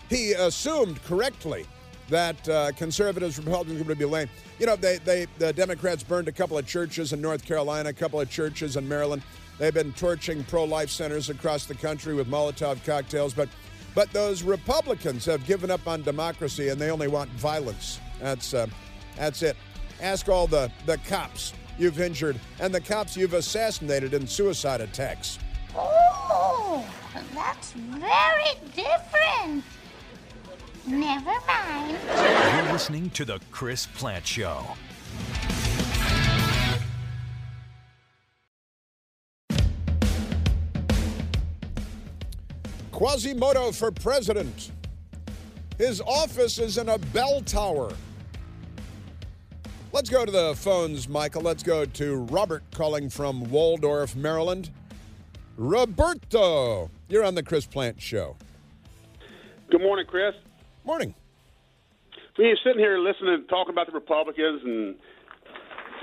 He 0.09 0.34
assumed 0.34 1.01
correctly 1.03 1.66
that 2.09 2.49
uh, 2.49 2.72
conservatives, 2.74 3.38
Republicans 3.38 3.86
would 3.88 3.97
be 3.97 4.05
lame. 4.05 4.30
You 4.59 4.66
know, 4.66 4.76
they, 4.76 4.97
they 4.99 5.28
the 5.38 5.53
Democrats 5.53 6.03
burned 6.03 6.28
a 6.28 6.32
couple 6.32 6.57
of 6.57 6.68
churches 6.68 7.14
in 7.14 7.22
North 7.22 7.45
Carolina, 7.45 7.89
a 7.89 7.93
couple 7.93 8.20
of 8.20 8.30
churches 8.30 8.76
in 8.76 8.88
Maryland. 8.88 9.24
They've 9.57 9.74
been 9.74 9.93
torching 9.93 10.43
pro-life 10.45 10.89
centers 10.89 11.30
across 11.30 11.66
the 11.66 11.76
country 11.76 12.14
with 12.14 12.28
Molotov 12.28 12.84
cocktails, 12.84 13.34
but 13.34 13.47
but 13.94 14.12
those 14.12 14.44
Republicans 14.44 15.26
have 15.26 15.46
given 15.46 15.72
up 15.72 15.88
on 15.88 16.02
democracy 16.02 16.70
and 16.70 16.80
they 16.80 16.92
only 16.92 17.08
want 17.08 17.30
violence. 17.32 18.00
That's 18.20 18.54
uh, 18.54 18.68
that's 19.16 19.42
it. 19.42 19.58
Ask 20.02 20.30
all 20.30 20.48
the 20.48 20.72
the 20.86 20.98
cops 21.00 21.54
you've 21.78 22.00
injured 22.00 22.39
and 22.60 22.74
the 22.74 22.82
cops 22.82 23.18
you've 23.18 23.34
assassinated 23.34 24.14
in 24.14 24.28
suicide 24.28 24.82
attacks. 24.82 25.39
Oh, 25.76 26.86
that's 27.34 27.72
very 27.72 28.56
different. 28.76 29.64
Never 30.88 31.34
mind. 31.48 31.98
You're 32.66 32.74
listening 32.74 33.10
to 33.12 33.26
The 33.26 33.39
Chris 33.52 33.88
Plante 33.96 34.26
Show. 34.26 34.66
Quasimodo 43.02 43.72
for 43.72 43.89
president. 43.89 44.72
His 45.80 46.02
office 46.02 46.60
is 46.60 46.78
in 46.78 46.88
a 46.88 46.99
bell 46.99 47.41
tower. 47.41 47.91
Let's 49.91 50.08
go 50.08 50.24
to 50.24 50.32
the 50.32 50.54
phones, 50.56 51.10
Michael. 51.10 51.41
Let's 51.41 51.64
go 51.64 51.84
to 51.84 52.16
Robert 52.18 52.62
calling 52.70 53.10
from 53.10 53.49
Waldorf, 53.49 54.16
Maryland. 54.16 54.70
Roberto, 55.58 56.91
you're 57.10 57.24
on 57.24 57.34
the 57.34 57.41
Chris 57.41 57.66
Plante 57.66 57.99
Show. 57.99 58.36
Good 59.72 59.82
morning, 59.82 60.06
Chris. 60.08 60.36
Morning. 60.86 61.16
So 62.38 62.43
you're 62.43 62.56
sitting 62.64 62.78
here 62.80 62.99
listening, 62.99 63.34
and 63.34 63.49
talking 63.49 63.74
about 63.74 63.88
the 63.88 63.93
Republicans, 63.93 64.62
and 64.64 64.95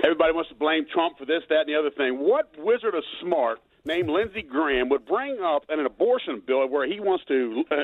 everybody 0.03 0.33
wants 0.33 0.49
to 0.49 0.55
blame 0.55 0.85
Trump 0.93 1.17
for 1.17 1.23
this, 1.23 1.43
that, 1.47 1.61
and 1.61 1.69
the 1.69 1.79
other 1.79 1.91
thing. 1.91 2.19
What 2.19 2.49
wizard 2.57 2.93
of 2.93 3.05
smart 3.21 3.59
named 3.85 4.09
Lindsey 4.09 4.41
Graham 4.41 4.89
would 4.89 5.05
bring 5.05 5.39
up 5.43 5.63
an 5.69 5.85
abortion 5.85 6.41
bill 6.45 6.67
where 6.67 6.87
he 6.87 6.99
wants 6.99 7.25
to 7.27 7.63
uh, 7.71 7.75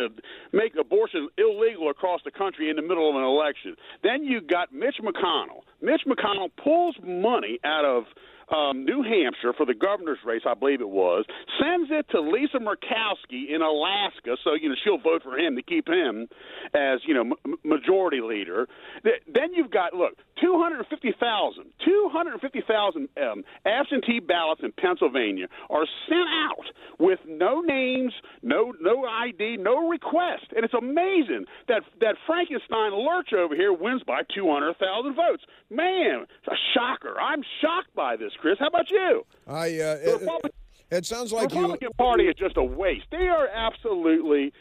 make 0.54 0.74
abortion 0.80 1.30
illegal 1.38 1.90
across 1.90 2.22
the 2.26 2.32
country 2.32 2.70
in 2.70 2.76
the 2.76 2.82
middle 2.82 3.10
of 3.10 3.16
an 3.16 3.24
election? 3.24 3.76
Then 4.04 4.24
you 4.24 4.42
got 4.42 4.74
Mitch 4.74 4.98
McConnell. 5.02 5.62
Mitch 5.82 6.02
McConnell 6.08 6.50
pulls 6.64 6.96
money 7.04 7.60
out 7.64 7.86
of 7.86 8.04
um, 8.50 8.86
New 8.86 9.02
Hampshire 9.02 9.54
for 9.58 9.66
the 9.66 9.74
governor's 9.74 10.20
race, 10.26 10.44
I 10.46 10.54
believe 10.54 10.82
it 10.82 10.90
was, 10.90 11.26
sends 11.60 11.90
it 11.92 12.06
to 12.12 12.22
Lisa 12.22 12.60
Murkowski 12.60 13.50
in 13.54 13.62
Alaska, 13.62 14.38
so 14.44 14.54
you 14.54 14.70
know 14.70 14.76
she'll 14.84 15.00
vote 15.00 15.24
for 15.24 15.38
him 15.38 15.56
to 15.56 15.64
keep 15.64 15.88
him 15.88 16.28
as 16.74 17.00
you 17.08 17.14
know 17.14 17.36
m- 17.46 17.56
majority 17.64 18.22
leader. 18.22 18.68
Then 19.04 19.54
you've 19.54 19.72
got 19.72 19.94
look, 19.94 20.14
250,000, 20.42 21.66
250,000 21.84 23.10
um, 23.22 23.44
absentee 23.66 24.20
ballots 24.20 24.62
in 24.64 24.72
Pennsylvania 24.74 25.48
are 25.70 25.86
sent 26.10 26.28
out 26.50 26.66
with 27.00 27.20
no 27.28 27.62
names, 27.62 28.14
no 28.42 28.74
no 28.82 29.06
ID, 29.06 29.58
no 29.58 29.88
request, 29.88 30.46
and 30.56 30.66
it's 30.66 30.74
amazing 30.74 31.46
that 31.68 31.84
that 32.02 32.16
Frankenstein 32.28 32.94
Lurch 32.94 33.34
over 33.34 33.56
here 33.56 33.74
wins 33.74 34.04
by 34.04 34.22
200,000 34.34 35.16
votes. 35.16 35.44
Man, 35.70 36.26
it's 36.40 36.48
a 36.48 36.58
shocker. 36.74 37.20
I'm 37.20 37.42
shocked 37.62 37.94
by 37.96 38.16
this, 38.16 38.34
Chris. 38.40 38.58
How 38.60 38.68
about 38.68 38.90
you? 38.90 39.26
I 39.48 39.68
uh, 39.80 39.98
it, 40.02 40.52
it, 40.92 41.06
sounds 41.06 41.32
like 41.32 41.50
the 41.50 41.56
Republican 41.56 41.90
you... 41.92 41.94
Party 41.98 42.24
is 42.26 42.36
just 42.36 42.58
a 42.58 42.64
waste. 42.64 43.06
They 43.12 43.28
are 43.28 43.48
absolutely. 43.48 44.54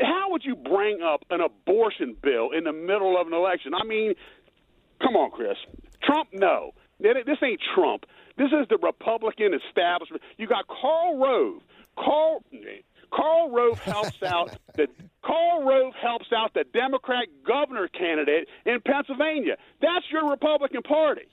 How 0.00 0.30
would 0.30 0.44
you 0.44 0.56
bring 0.56 1.02
up 1.02 1.24
an 1.30 1.40
abortion 1.40 2.16
bill 2.22 2.50
in 2.56 2.64
the 2.64 2.72
middle 2.72 3.20
of 3.20 3.26
an 3.26 3.34
election? 3.34 3.74
I 3.74 3.84
mean, 3.84 4.14
come 5.02 5.16
on, 5.16 5.30
Chris. 5.30 5.56
Trump, 6.02 6.28
no. 6.32 6.72
This 7.00 7.38
ain't 7.42 7.60
Trump. 7.74 8.04
This 8.38 8.48
is 8.48 8.66
the 8.70 8.78
Republican 8.78 9.52
establishment. 9.54 10.22
You 10.38 10.46
got 10.46 10.66
Karl 10.68 11.18
Rove. 11.18 11.62
Karl 11.96 12.42
Karl 13.12 13.50
Rove 13.50 13.78
helps 13.80 14.22
out 14.26 14.56
the 14.74 14.86
Karl 15.24 15.64
Rove 15.64 15.94
helps 16.00 16.26
out 16.34 16.54
the 16.54 16.64
Democrat 16.72 17.26
governor 17.46 17.88
candidate 17.88 18.48
in 18.64 18.80
Pennsylvania. 18.80 19.56
That's 19.80 20.04
your 20.10 20.30
Republican 20.30 20.82
Party. 20.82 21.28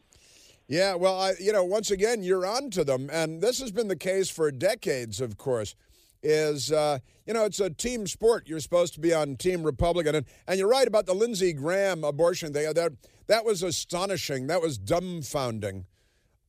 Yeah, 0.67 0.93
well, 0.93 1.19
I, 1.19 1.33
you 1.39 1.51
know, 1.51 1.63
once 1.63 1.89
again, 1.89 2.21
you're 2.21 2.45
on 2.45 2.69
to 2.71 2.83
them, 2.83 3.09
and 3.11 3.41
this 3.41 3.59
has 3.59 3.71
been 3.71 3.87
the 3.87 3.95
case 3.95 4.29
for 4.29 4.51
decades. 4.51 5.19
Of 5.19 5.37
course, 5.37 5.75
is 6.21 6.71
uh, 6.71 6.99
you 7.25 7.33
know 7.33 7.45
it's 7.45 7.59
a 7.59 7.69
team 7.69 8.07
sport. 8.07 8.47
You're 8.47 8.59
supposed 8.59 8.93
to 8.95 8.99
be 8.99 9.13
on 9.13 9.35
Team 9.35 9.63
Republican, 9.63 10.15
and, 10.15 10.25
and 10.47 10.59
you're 10.59 10.69
right 10.69 10.87
about 10.87 11.05
the 11.05 11.13
Lindsey 11.13 11.53
Graham 11.53 12.03
abortion 12.03 12.53
thing. 12.53 12.71
That 12.73 12.93
that 13.27 13.45
was 13.45 13.63
astonishing. 13.63 14.47
That 14.47 14.61
was 14.61 14.77
dumbfounding, 14.77 15.85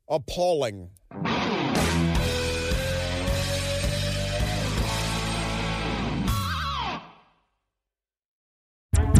appalling. 0.08 0.90